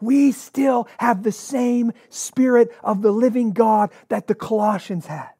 We 0.00 0.32
still 0.32 0.88
have 0.98 1.22
the 1.22 1.32
same 1.32 1.92
Spirit 2.08 2.70
of 2.82 3.02
the 3.02 3.12
living 3.12 3.52
God 3.52 3.90
that 4.08 4.26
the 4.26 4.34
Colossians 4.34 5.06
had 5.06 5.30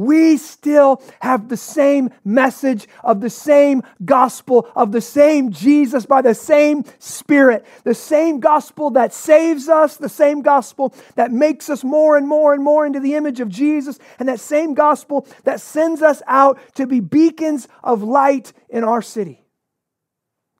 we 0.00 0.38
still 0.38 1.02
have 1.20 1.50
the 1.50 1.58
same 1.58 2.08
message 2.24 2.88
of 3.04 3.20
the 3.20 3.28
same 3.28 3.82
gospel 4.02 4.66
of 4.74 4.92
the 4.92 5.00
same 5.02 5.52
Jesus 5.52 6.06
by 6.06 6.22
the 6.22 6.34
same 6.34 6.84
Spirit. 6.98 7.66
The 7.84 7.94
same 7.94 8.40
gospel 8.40 8.90
that 8.92 9.12
saves 9.12 9.68
us, 9.68 9.98
the 9.98 10.08
same 10.08 10.40
gospel 10.40 10.94
that 11.16 11.32
makes 11.32 11.68
us 11.68 11.84
more 11.84 12.16
and 12.16 12.26
more 12.26 12.54
and 12.54 12.64
more 12.64 12.86
into 12.86 13.00
the 13.00 13.14
image 13.14 13.40
of 13.40 13.50
Jesus, 13.50 13.98
and 14.18 14.28
that 14.30 14.40
same 14.40 14.72
gospel 14.72 15.26
that 15.44 15.60
sends 15.60 16.00
us 16.00 16.22
out 16.26 16.58
to 16.76 16.86
be 16.86 17.00
beacons 17.00 17.68
of 17.84 18.02
light 18.02 18.54
in 18.70 18.84
our 18.84 19.02
city. 19.02 19.44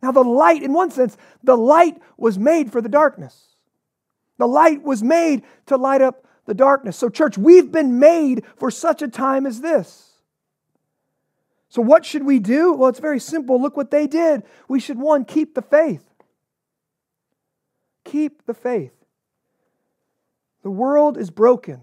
Now, 0.02 0.12
the 0.12 0.24
light, 0.24 0.62
in 0.62 0.72
one 0.72 0.90
sense, 0.90 1.16
the 1.42 1.56
light 1.56 2.00
was 2.16 2.38
made 2.38 2.72
for 2.72 2.80
the 2.80 2.88
darkness. 2.88 3.54
The 4.38 4.48
light 4.48 4.82
was 4.82 5.02
made 5.02 5.42
to 5.66 5.76
light 5.76 6.00
up 6.00 6.26
the 6.46 6.54
darkness. 6.54 6.96
So, 6.96 7.10
church, 7.10 7.36
we've 7.36 7.70
been 7.70 7.98
made 7.98 8.44
for 8.56 8.70
such 8.70 9.02
a 9.02 9.08
time 9.08 9.46
as 9.46 9.60
this. 9.60 10.10
So, 11.68 11.82
what 11.82 12.04
should 12.04 12.24
we 12.24 12.38
do? 12.38 12.72
Well, 12.72 12.88
it's 12.88 12.98
very 12.98 13.20
simple. 13.20 13.60
Look 13.60 13.76
what 13.76 13.90
they 13.90 14.06
did. 14.06 14.42
We 14.68 14.80
should, 14.80 14.98
one, 14.98 15.24
keep 15.24 15.54
the 15.54 15.62
faith. 15.62 16.04
Keep 18.04 18.46
the 18.46 18.54
faith. 18.54 18.92
The 20.62 20.70
world 20.70 21.18
is 21.18 21.30
broken. 21.30 21.82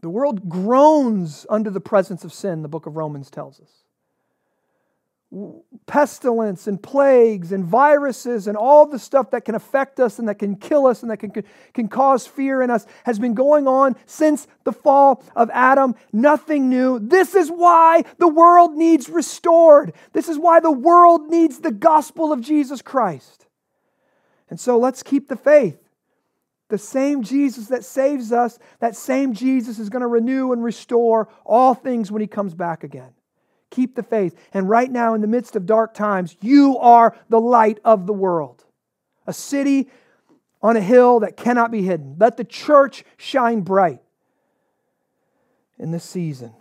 The 0.00 0.08
world 0.08 0.48
groans 0.48 1.44
under 1.50 1.70
the 1.70 1.80
presence 1.80 2.24
of 2.24 2.32
sin, 2.32 2.62
the 2.62 2.68
book 2.68 2.86
of 2.86 2.96
Romans 2.96 3.30
tells 3.30 3.60
us 3.60 3.84
pestilence 5.86 6.66
and 6.66 6.82
plagues 6.82 7.52
and 7.52 7.62
viruses 7.64 8.46
and 8.46 8.56
all 8.56 8.86
the 8.86 8.98
stuff 8.98 9.30
that 9.30 9.44
can 9.44 9.54
affect 9.54 10.00
us 10.00 10.18
and 10.18 10.26
that 10.26 10.38
can 10.38 10.56
kill 10.56 10.86
us 10.86 11.02
and 11.02 11.10
that 11.10 11.18
can, 11.18 11.30
can 11.74 11.88
cause 11.88 12.26
fear 12.26 12.62
in 12.62 12.70
us 12.70 12.86
has 13.04 13.18
been 13.18 13.34
going 13.34 13.68
on 13.68 13.94
since 14.06 14.46
the 14.64 14.72
fall 14.72 15.22
of 15.36 15.50
Adam. 15.52 15.94
Nothing 16.12 16.70
new. 16.70 16.98
This 16.98 17.34
is 17.34 17.50
why 17.50 18.04
the 18.16 18.28
world 18.28 18.74
needs 18.74 19.10
restored. 19.10 19.92
This 20.14 20.28
is 20.28 20.38
why 20.38 20.60
the 20.60 20.72
world 20.72 21.28
needs 21.28 21.58
the 21.58 21.72
gospel 21.72 22.32
of 22.32 22.40
Jesus 22.40 22.80
Christ. 22.80 23.46
And 24.48 24.58
so 24.58 24.78
let's 24.78 25.02
keep 25.02 25.28
the 25.28 25.36
faith. 25.36 25.78
The 26.68 26.78
same 26.78 27.22
Jesus 27.22 27.68
that 27.68 27.84
saves 27.84 28.32
us, 28.32 28.58
that 28.80 28.96
same 28.96 29.34
Jesus 29.34 29.78
is 29.78 29.90
going 29.90 30.02
to 30.02 30.06
renew 30.06 30.52
and 30.52 30.64
restore 30.64 31.28
all 31.44 31.74
things 31.74 32.10
when 32.10 32.22
he 32.22 32.28
comes 32.28 32.54
back 32.54 32.82
again. 32.82 33.12
Keep 33.70 33.94
the 33.94 34.02
faith. 34.02 34.38
And 34.52 34.68
right 34.68 34.90
now, 34.90 35.14
in 35.14 35.20
the 35.20 35.26
midst 35.26 35.56
of 35.56 35.66
dark 35.66 35.94
times, 35.94 36.36
you 36.40 36.78
are 36.78 37.16
the 37.28 37.40
light 37.40 37.78
of 37.84 38.06
the 38.06 38.12
world. 38.12 38.64
A 39.26 39.32
city 39.32 39.88
on 40.62 40.76
a 40.76 40.80
hill 40.80 41.20
that 41.20 41.36
cannot 41.36 41.70
be 41.70 41.82
hidden. 41.82 42.16
Let 42.18 42.36
the 42.36 42.44
church 42.44 43.04
shine 43.16 43.60
bright 43.60 44.00
in 45.78 45.90
this 45.90 46.04
season. 46.04 46.52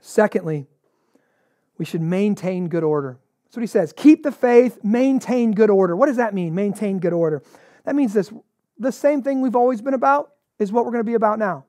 Secondly, 0.00 0.66
we 1.78 1.84
should 1.84 2.00
maintain 2.00 2.68
good 2.68 2.84
order. 2.84 3.18
That's 3.44 3.56
what 3.56 3.62
he 3.62 3.66
says. 3.66 3.92
Keep 3.96 4.22
the 4.22 4.32
faith, 4.32 4.78
maintain 4.82 5.52
good 5.52 5.70
order. 5.70 5.96
What 5.96 6.06
does 6.06 6.16
that 6.16 6.34
mean, 6.34 6.54
maintain 6.54 6.98
good 6.98 7.12
order? 7.12 7.42
That 7.84 7.94
means 7.94 8.12
this 8.12 8.32
the 8.78 8.92
same 8.92 9.22
thing 9.22 9.40
we've 9.40 9.56
always 9.56 9.80
been 9.80 9.94
about 9.94 10.32
is 10.58 10.72
what 10.72 10.84
we're 10.84 10.90
going 10.90 11.04
to 11.04 11.10
be 11.10 11.14
about 11.14 11.38
now 11.38 11.64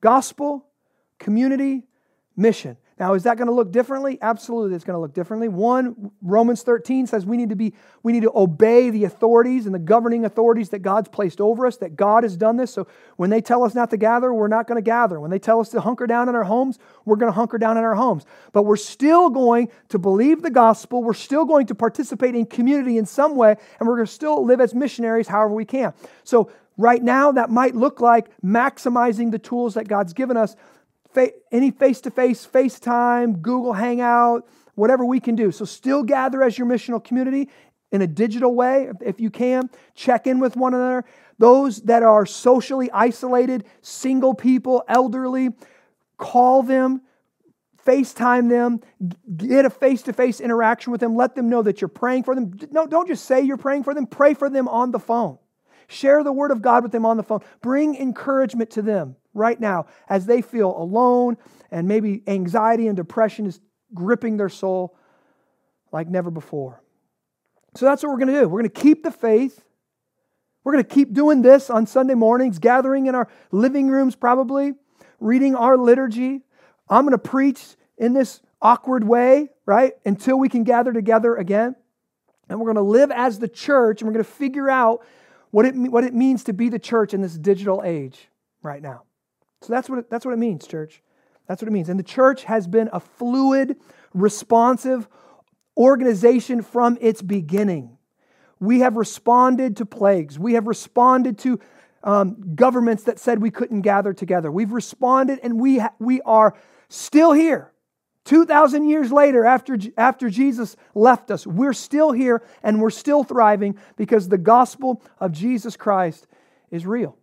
gospel, 0.00 0.66
community, 1.18 1.84
mission. 2.36 2.76
Now, 2.98 3.14
is 3.14 3.22
that 3.22 3.36
going 3.36 3.46
to 3.46 3.54
look 3.54 3.70
differently? 3.70 4.18
Absolutely, 4.20 4.74
it's 4.74 4.84
going 4.84 4.96
to 4.96 5.00
look 5.00 5.14
differently. 5.14 5.48
One, 5.48 6.10
Romans 6.20 6.62
13 6.62 7.06
says 7.06 7.24
we 7.24 7.36
need 7.36 7.50
to 7.50 7.56
be, 7.56 7.74
we 8.02 8.12
need 8.12 8.22
to 8.22 8.32
obey 8.34 8.90
the 8.90 9.04
authorities 9.04 9.66
and 9.66 9.74
the 9.74 9.78
governing 9.78 10.24
authorities 10.24 10.70
that 10.70 10.80
God's 10.80 11.08
placed 11.08 11.40
over 11.40 11.66
us, 11.66 11.76
that 11.76 11.96
God 11.96 12.24
has 12.24 12.36
done 12.36 12.56
this. 12.56 12.72
So 12.72 12.88
when 13.16 13.30
they 13.30 13.40
tell 13.40 13.62
us 13.62 13.74
not 13.74 13.90
to 13.90 13.96
gather, 13.96 14.34
we're 14.34 14.48
not 14.48 14.66
going 14.66 14.76
to 14.76 14.82
gather. 14.82 15.20
When 15.20 15.30
they 15.30 15.38
tell 15.38 15.60
us 15.60 15.68
to 15.70 15.80
hunker 15.80 16.06
down 16.06 16.28
in 16.28 16.34
our 16.34 16.44
homes, 16.44 16.78
we're 17.04 17.16
going 17.16 17.30
to 17.30 17.36
hunker 17.36 17.58
down 17.58 17.78
in 17.78 17.84
our 17.84 17.94
homes. 17.94 18.24
But 18.52 18.64
we're 18.64 18.76
still 18.76 19.30
going 19.30 19.68
to 19.90 19.98
believe 19.98 20.42
the 20.42 20.50
gospel. 20.50 21.02
We're 21.02 21.14
still 21.14 21.44
going 21.44 21.66
to 21.66 21.74
participate 21.74 22.34
in 22.34 22.46
community 22.46 22.98
in 22.98 23.06
some 23.06 23.36
way, 23.36 23.56
and 23.78 23.88
we're 23.88 23.96
going 23.96 24.06
to 24.06 24.12
still 24.12 24.44
live 24.44 24.60
as 24.60 24.74
missionaries 24.74 25.28
however 25.28 25.54
we 25.54 25.64
can. 25.64 25.92
So 26.24 26.50
right 26.76 27.02
now, 27.02 27.32
that 27.32 27.50
might 27.50 27.74
look 27.74 28.00
like 28.00 28.26
maximizing 28.42 29.30
the 29.30 29.38
tools 29.38 29.74
that 29.74 29.86
God's 29.86 30.12
given 30.12 30.36
us 30.36 30.56
any 31.50 31.70
face 31.70 32.00
to 32.02 32.10
face, 32.10 32.46
FaceTime, 32.46 33.42
Google 33.42 33.72
Hangout, 33.72 34.48
whatever 34.74 35.04
we 35.04 35.20
can 35.20 35.34
do. 35.34 35.50
So 35.50 35.64
still 35.64 36.02
gather 36.02 36.42
as 36.42 36.58
your 36.58 36.66
missional 36.66 37.02
community 37.02 37.48
in 37.90 38.02
a 38.02 38.06
digital 38.06 38.54
way 38.54 38.90
if 39.00 39.20
you 39.20 39.30
can. 39.30 39.70
Check 39.94 40.26
in 40.26 40.40
with 40.40 40.56
one 40.56 40.74
another. 40.74 41.04
Those 41.38 41.82
that 41.82 42.02
are 42.02 42.26
socially 42.26 42.90
isolated, 42.90 43.64
single 43.80 44.34
people, 44.34 44.84
elderly, 44.88 45.50
call 46.16 46.62
them, 46.62 47.02
FaceTime 47.84 48.50
them, 48.50 48.80
get 49.36 49.64
a 49.64 49.70
face 49.70 50.02
to 50.02 50.12
face 50.12 50.40
interaction 50.40 50.90
with 50.90 51.00
them, 51.00 51.16
let 51.16 51.34
them 51.34 51.48
know 51.48 51.62
that 51.62 51.80
you're 51.80 51.88
praying 51.88 52.24
for 52.24 52.34
them. 52.34 52.58
No, 52.70 52.86
don't 52.86 53.08
just 53.08 53.24
say 53.24 53.40
you're 53.40 53.56
praying 53.56 53.84
for 53.84 53.94
them, 53.94 54.06
pray 54.06 54.34
for 54.34 54.50
them 54.50 54.68
on 54.68 54.90
the 54.90 54.98
phone. 54.98 55.38
Share 55.86 56.22
the 56.22 56.32
word 56.32 56.50
of 56.50 56.60
God 56.60 56.82
with 56.82 56.92
them 56.92 57.06
on 57.06 57.16
the 57.16 57.22
phone. 57.22 57.40
Bring 57.62 57.96
encouragement 57.96 58.70
to 58.72 58.82
them 58.82 59.16
right 59.38 59.58
now 59.58 59.86
as 60.08 60.26
they 60.26 60.42
feel 60.42 60.76
alone 60.76 61.36
and 61.70 61.88
maybe 61.88 62.22
anxiety 62.26 62.86
and 62.88 62.96
depression 62.96 63.46
is 63.46 63.60
gripping 63.94 64.36
their 64.36 64.48
soul 64.48 64.96
like 65.92 66.08
never 66.08 66.30
before. 66.30 66.82
So 67.74 67.86
that's 67.86 68.02
what 68.02 68.10
we're 68.10 68.18
going 68.18 68.34
to 68.34 68.40
do. 68.40 68.48
We're 68.48 68.60
going 68.60 68.70
to 68.70 68.80
keep 68.80 69.02
the 69.02 69.10
faith. 69.10 69.64
We're 70.64 70.72
going 70.72 70.84
to 70.84 70.94
keep 70.94 71.14
doing 71.14 71.42
this 71.42 71.70
on 71.70 71.86
Sunday 71.86 72.14
mornings, 72.14 72.58
gathering 72.58 73.06
in 73.06 73.14
our 73.14 73.28
living 73.52 73.88
rooms, 73.88 74.16
probably, 74.16 74.74
reading 75.20 75.54
our 75.54 75.76
liturgy. 75.76 76.42
I'm 76.88 77.04
going 77.04 77.12
to 77.12 77.18
preach 77.18 77.62
in 77.96 78.12
this 78.12 78.40
awkward 78.60 79.04
way, 79.04 79.50
right, 79.64 79.94
until 80.04 80.38
we 80.38 80.48
can 80.48 80.64
gather 80.64 80.92
together 80.92 81.36
again. 81.36 81.76
And 82.48 82.58
we're 82.58 82.72
going 82.72 82.76
to 82.76 82.90
live 82.90 83.10
as 83.10 83.38
the 83.38 83.48
church, 83.48 84.00
and 84.00 84.08
we're 84.08 84.14
going 84.14 84.24
to 84.24 84.30
figure 84.30 84.70
out 84.70 85.04
what 85.50 85.64
it, 85.64 85.74
what 85.74 86.04
it 86.04 86.14
means 86.14 86.44
to 86.44 86.52
be 86.52 86.68
the 86.68 86.78
church 86.78 87.14
in 87.14 87.20
this 87.20 87.34
digital 87.34 87.82
age 87.84 88.28
right 88.62 88.82
now. 88.82 89.02
So 89.62 89.72
that's 89.72 89.88
what 89.88 90.00
it, 90.00 90.10
that's 90.10 90.24
what 90.24 90.32
it 90.32 90.38
means, 90.38 90.66
church. 90.66 91.02
That's 91.46 91.62
what 91.62 91.68
it 91.68 91.72
means. 91.72 91.88
And 91.88 91.98
the 91.98 92.04
church 92.04 92.44
has 92.44 92.66
been 92.66 92.90
a 92.92 93.00
fluid, 93.00 93.76
responsive 94.14 95.08
organization 95.76 96.62
from 96.62 96.98
its 97.00 97.22
beginning. 97.22 97.96
We 98.60 98.80
have 98.80 98.96
responded 98.96 99.76
to 99.78 99.86
plagues. 99.86 100.38
We 100.38 100.54
have 100.54 100.66
responded 100.66 101.38
to 101.38 101.60
um, 102.02 102.54
governments 102.54 103.04
that 103.04 103.18
said 103.18 103.40
we 103.40 103.50
couldn't 103.50 103.82
gather 103.82 104.12
together. 104.12 104.50
We've 104.50 104.72
responded 104.72 105.40
and 105.42 105.60
we, 105.60 105.78
ha- 105.78 105.94
we 105.98 106.20
are 106.22 106.54
still 106.88 107.32
here. 107.32 107.72
2,000 108.24 108.88
years 108.88 109.10
later, 109.10 109.44
after, 109.46 109.78
after 109.96 110.28
Jesus 110.28 110.76
left 110.94 111.30
us, 111.30 111.46
we're 111.46 111.72
still 111.72 112.12
here 112.12 112.42
and 112.62 112.80
we're 112.80 112.90
still 112.90 113.24
thriving 113.24 113.78
because 113.96 114.28
the 114.28 114.36
gospel 114.36 115.02
of 115.18 115.32
Jesus 115.32 115.76
Christ 115.76 116.26
is 116.70 116.84
real. 116.84 117.16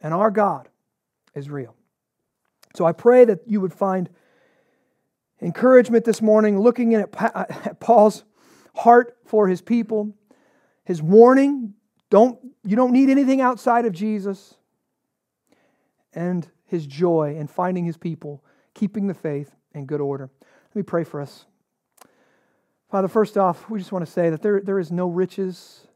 And 0.00 0.14
our 0.14 0.30
God 0.30 0.68
is 1.36 1.50
real. 1.50 1.74
So 2.74 2.84
I 2.84 2.92
pray 2.92 3.24
that 3.24 3.40
you 3.46 3.60
would 3.60 3.72
find 3.72 4.08
encouragement 5.40 6.04
this 6.04 6.20
morning 6.20 6.58
looking 6.58 6.94
at, 6.94 7.14
uh, 7.16 7.44
at 7.64 7.80
Paul's 7.80 8.24
heart 8.74 9.16
for 9.24 9.48
his 9.48 9.60
people, 9.60 10.14
his 10.84 11.02
warning 11.02 11.74
don't, 12.10 12.38
you 12.64 12.76
don't 12.76 12.92
need 12.92 13.10
anything 13.10 13.40
outside 13.40 13.84
of 13.84 13.92
Jesus, 13.92 14.54
and 16.12 16.48
his 16.64 16.86
joy 16.86 17.36
in 17.36 17.46
finding 17.46 17.84
his 17.84 17.96
people, 17.96 18.44
keeping 18.74 19.06
the 19.06 19.14
faith 19.14 19.54
in 19.74 19.86
good 19.86 20.00
order. 20.00 20.30
Let 20.68 20.76
me 20.76 20.82
pray 20.82 21.04
for 21.04 21.20
us. 21.20 21.46
Father, 22.90 23.08
first 23.08 23.36
off, 23.36 23.68
we 23.68 23.78
just 23.78 23.92
want 23.92 24.06
to 24.06 24.10
say 24.10 24.30
that 24.30 24.42
there, 24.42 24.60
there 24.60 24.78
is 24.78 24.92
no 24.92 25.08
riches, 25.08 25.86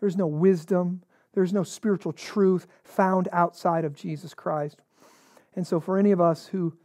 there 0.00 0.08
is 0.08 0.16
no 0.16 0.26
wisdom, 0.26 1.02
There's 1.32 1.52
no 1.52 1.62
spiritual 1.62 2.12
truth 2.12 2.66
found 2.82 3.28
outside 3.32 3.84
of 3.84 3.94
Jesus 3.94 4.34
Christ. 4.34 4.80
And 5.54 5.66
so, 5.66 5.80
for 5.80 5.98
any 5.98 6.12
of 6.12 6.20
us 6.20 6.46
who 6.46 6.76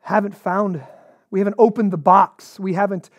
haven't 0.00 0.34
found, 0.34 0.82
we 1.30 1.40
haven't 1.40 1.56
opened 1.58 1.92
the 1.92 1.98
box, 1.98 2.58
we 2.58 2.74
haven't 2.74 3.10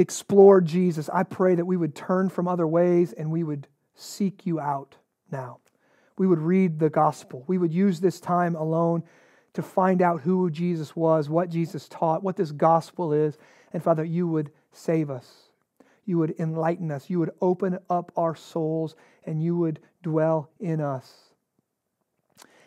explored 0.00 0.64
Jesus, 0.64 1.08
I 1.12 1.22
pray 1.22 1.54
that 1.54 1.66
we 1.66 1.76
would 1.76 1.94
turn 1.94 2.30
from 2.30 2.48
other 2.48 2.66
ways 2.66 3.12
and 3.12 3.30
we 3.30 3.44
would 3.44 3.68
seek 3.94 4.46
you 4.46 4.58
out 4.58 4.96
now. 5.30 5.58
We 6.18 6.26
would 6.26 6.38
read 6.38 6.78
the 6.78 6.90
gospel. 6.90 7.44
We 7.46 7.58
would 7.58 7.72
use 7.72 8.00
this 8.00 8.20
time 8.20 8.54
alone 8.54 9.04
to 9.54 9.62
find 9.62 10.00
out 10.02 10.20
who 10.20 10.50
Jesus 10.50 10.94
was, 10.94 11.28
what 11.28 11.50
Jesus 11.50 11.88
taught, 11.88 12.22
what 12.22 12.36
this 12.36 12.52
gospel 12.52 13.12
is. 13.12 13.36
And 13.72 13.82
Father, 13.82 14.04
you 14.04 14.26
would 14.28 14.50
save 14.72 15.10
us. 15.10 15.50
You 16.04 16.18
would 16.18 16.34
enlighten 16.38 16.90
us. 16.90 17.10
You 17.10 17.18
would 17.20 17.32
open 17.40 17.78
up 17.88 18.12
our 18.16 18.34
souls 18.34 18.96
and 19.24 19.42
you 19.42 19.56
would 19.56 19.80
dwell 20.02 20.50
in 20.58 20.80
us. 20.80 21.29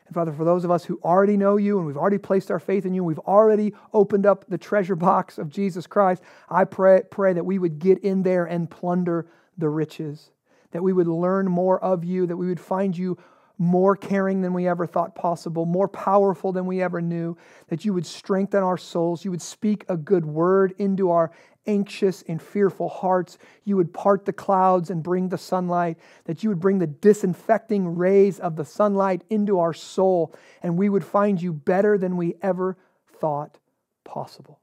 And 0.05 0.13
Father, 0.13 0.33
for 0.33 0.43
those 0.43 0.63
of 0.63 0.71
us 0.71 0.85
who 0.85 0.99
already 1.03 1.37
know 1.37 1.57
you 1.57 1.77
and 1.77 1.87
we've 1.87 1.97
already 1.97 2.17
placed 2.17 2.51
our 2.51 2.59
faith 2.59 2.85
in 2.85 2.93
you, 2.93 3.01
and 3.01 3.07
we've 3.07 3.19
already 3.19 3.73
opened 3.93 4.25
up 4.25 4.45
the 4.47 4.57
treasure 4.57 4.95
box 4.95 5.37
of 5.37 5.49
Jesus 5.49 5.87
Christ, 5.87 6.21
I 6.49 6.65
pray, 6.65 7.03
pray 7.09 7.33
that 7.33 7.45
we 7.45 7.59
would 7.59 7.79
get 7.79 7.99
in 7.99 8.23
there 8.23 8.45
and 8.45 8.69
plunder 8.69 9.27
the 9.57 9.69
riches, 9.69 10.31
that 10.71 10.83
we 10.83 10.93
would 10.93 11.07
learn 11.07 11.47
more 11.47 11.81
of 11.83 12.03
you, 12.03 12.25
that 12.27 12.37
we 12.37 12.47
would 12.47 12.59
find 12.59 12.97
you 12.97 13.17
more 13.57 13.95
caring 13.95 14.41
than 14.41 14.53
we 14.53 14.67
ever 14.67 14.85
thought 14.85 15.15
possible, 15.15 15.65
more 15.65 15.87
powerful 15.87 16.51
than 16.51 16.65
we 16.65 16.81
ever 16.81 17.01
knew, 17.01 17.37
that 17.67 17.85
you 17.85 17.93
would 17.93 18.05
strengthen 18.05 18.63
our 18.63 18.77
souls, 18.77 19.23
you 19.23 19.31
would 19.31 19.41
speak 19.41 19.85
a 19.87 19.95
good 19.95 20.25
word 20.25 20.73
into 20.77 21.11
our 21.11 21.31
anxious 21.65 22.23
and 22.27 22.41
fearful 22.41 22.89
hearts, 22.89 23.37
you 23.63 23.77
would 23.77 23.93
part 23.93 24.25
the 24.25 24.33
clouds 24.33 24.89
and 24.89 25.01
bring 25.01 25.29
the 25.29 25.37
sunlight, 25.37 25.97
that 26.25 26.43
you 26.43 26.49
would 26.49 26.59
bring 26.59 26.79
the 26.79 26.87
disinfecting 26.87 27.95
rays 27.95 28.39
of 28.39 28.55
the 28.55 28.65
sunlight 28.65 29.23
into 29.29 29.59
our 29.59 29.73
soul, 29.73 30.33
and 30.61 30.77
we 30.77 30.89
would 30.89 31.05
find 31.05 31.41
you 31.41 31.53
better 31.53 31.97
than 31.97 32.17
we 32.17 32.35
ever 32.41 32.77
thought 33.19 33.59
possible. 34.03 34.59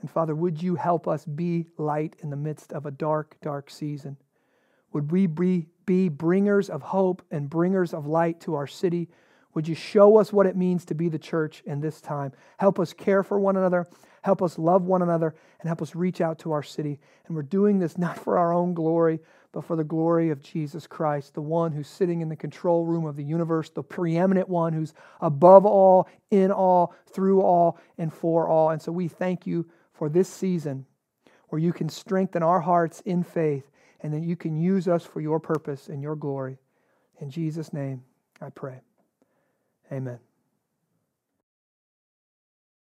And 0.00 0.10
Father, 0.10 0.34
would 0.34 0.62
you 0.62 0.74
help 0.74 1.06
us 1.08 1.24
be 1.24 1.66
light 1.78 2.16
in 2.20 2.30
the 2.30 2.36
midst 2.36 2.72
of 2.72 2.86
a 2.86 2.90
dark, 2.90 3.36
dark 3.40 3.70
season? 3.70 4.16
Would 4.92 5.10
we 5.10 5.26
be, 5.26 5.68
be 5.86 6.08
bringers 6.08 6.70
of 6.70 6.82
hope 6.82 7.22
and 7.30 7.48
bringers 7.48 7.94
of 7.94 8.06
light 8.06 8.40
to 8.42 8.54
our 8.54 8.66
city? 8.66 9.08
Would 9.54 9.68
you 9.68 9.74
show 9.74 10.16
us 10.16 10.32
what 10.32 10.46
it 10.46 10.56
means 10.56 10.84
to 10.86 10.94
be 10.94 11.08
the 11.08 11.18
church 11.18 11.62
in 11.66 11.80
this 11.80 12.00
time? 12.00 12.32
Help 12.58 12.80
us 12.80 12.92
care 12.92 13.22
for 13.22 13.38
one 13.38 13.56
another, 13.56 13.86
help 14.22 14.40
us 14.42 14.58
love 14.58 14.84
one 14.84 15.02
another, 15.02 15.34
and 15.60 15.68
help 15.68 15.82
us 15.82 15.94
reach 15.94 16.20
out 16.20 16.38
to 16.40 16.52
our 16.52 16.62
city. 16.62 16.98
And 17.26 17.36
we're 17.36 17.42
doing 17.42 17.78
this 17.78 17.98
not 17.98 18.18
for 18.18 18.38
our 18.38 18.52
own 18.52 18.74
glory, 18.74 19.20
but 19.52 19.64
for 19.64 19.76
the 19.76 19.84
glory 19.84 20.30
of 20.30 20.42
Jesus 20.42 20.86
Christ, 20.86 21.34
the 21.34 21.42
one 21.42 21.72
who's 21.72 21.88
sitting 21.88 22.22
in 22.22 22.30
the 22.30 22.36
control 22.36 22.86
room 22.86 23.04
of 23.04 23.16
the 23.16 23.24
universe, 23.24 23.68
the 23.68 23.82
preeminent 23.82 24.48
one 24.48 24.72
who's 24.72 24.94
above 25.20 25.66
all, 25.66 26.08
in 26.30 26.50
all, 26.50 26.94
through 27.12 27.42
all, 27.42 27.78
and 27.98 28.12
for 28.12 28.48
all. 28.48 28.70
And 28.70 28.80
so 28.80 28.90
we 28.90 29.08
thank 29.08 29.46
you 29.46 29.68
for 29.92 30.08
this 30.08 30.28
season 30.28 30.86
where 31.50 31.60
you 31.60 31.74
can 31.74 31.90
strengthen 31.90 32.42
our 32.42 32.60
hearts 32.60 33.02
in 33.04 33.22
faith 33.22 33.70
and 34.02 34.12
that 34.12 34.22
you 34.22 34.36
can 34.36 34.56
use 34.56 34.88
us 34.88 35.04
for 35.04 35.20
your 35.20 35.40
purpose 35.40 35.88
and 35.88 36.02
your 36.02 36.16
glory. 36.16 36.58
In 37.20 37.30
Jesus' 37.30 37.72
name, 37.72 38.02
I 38.40 38.50
pray. 38.50 38.80
Amen. 39.90 40.18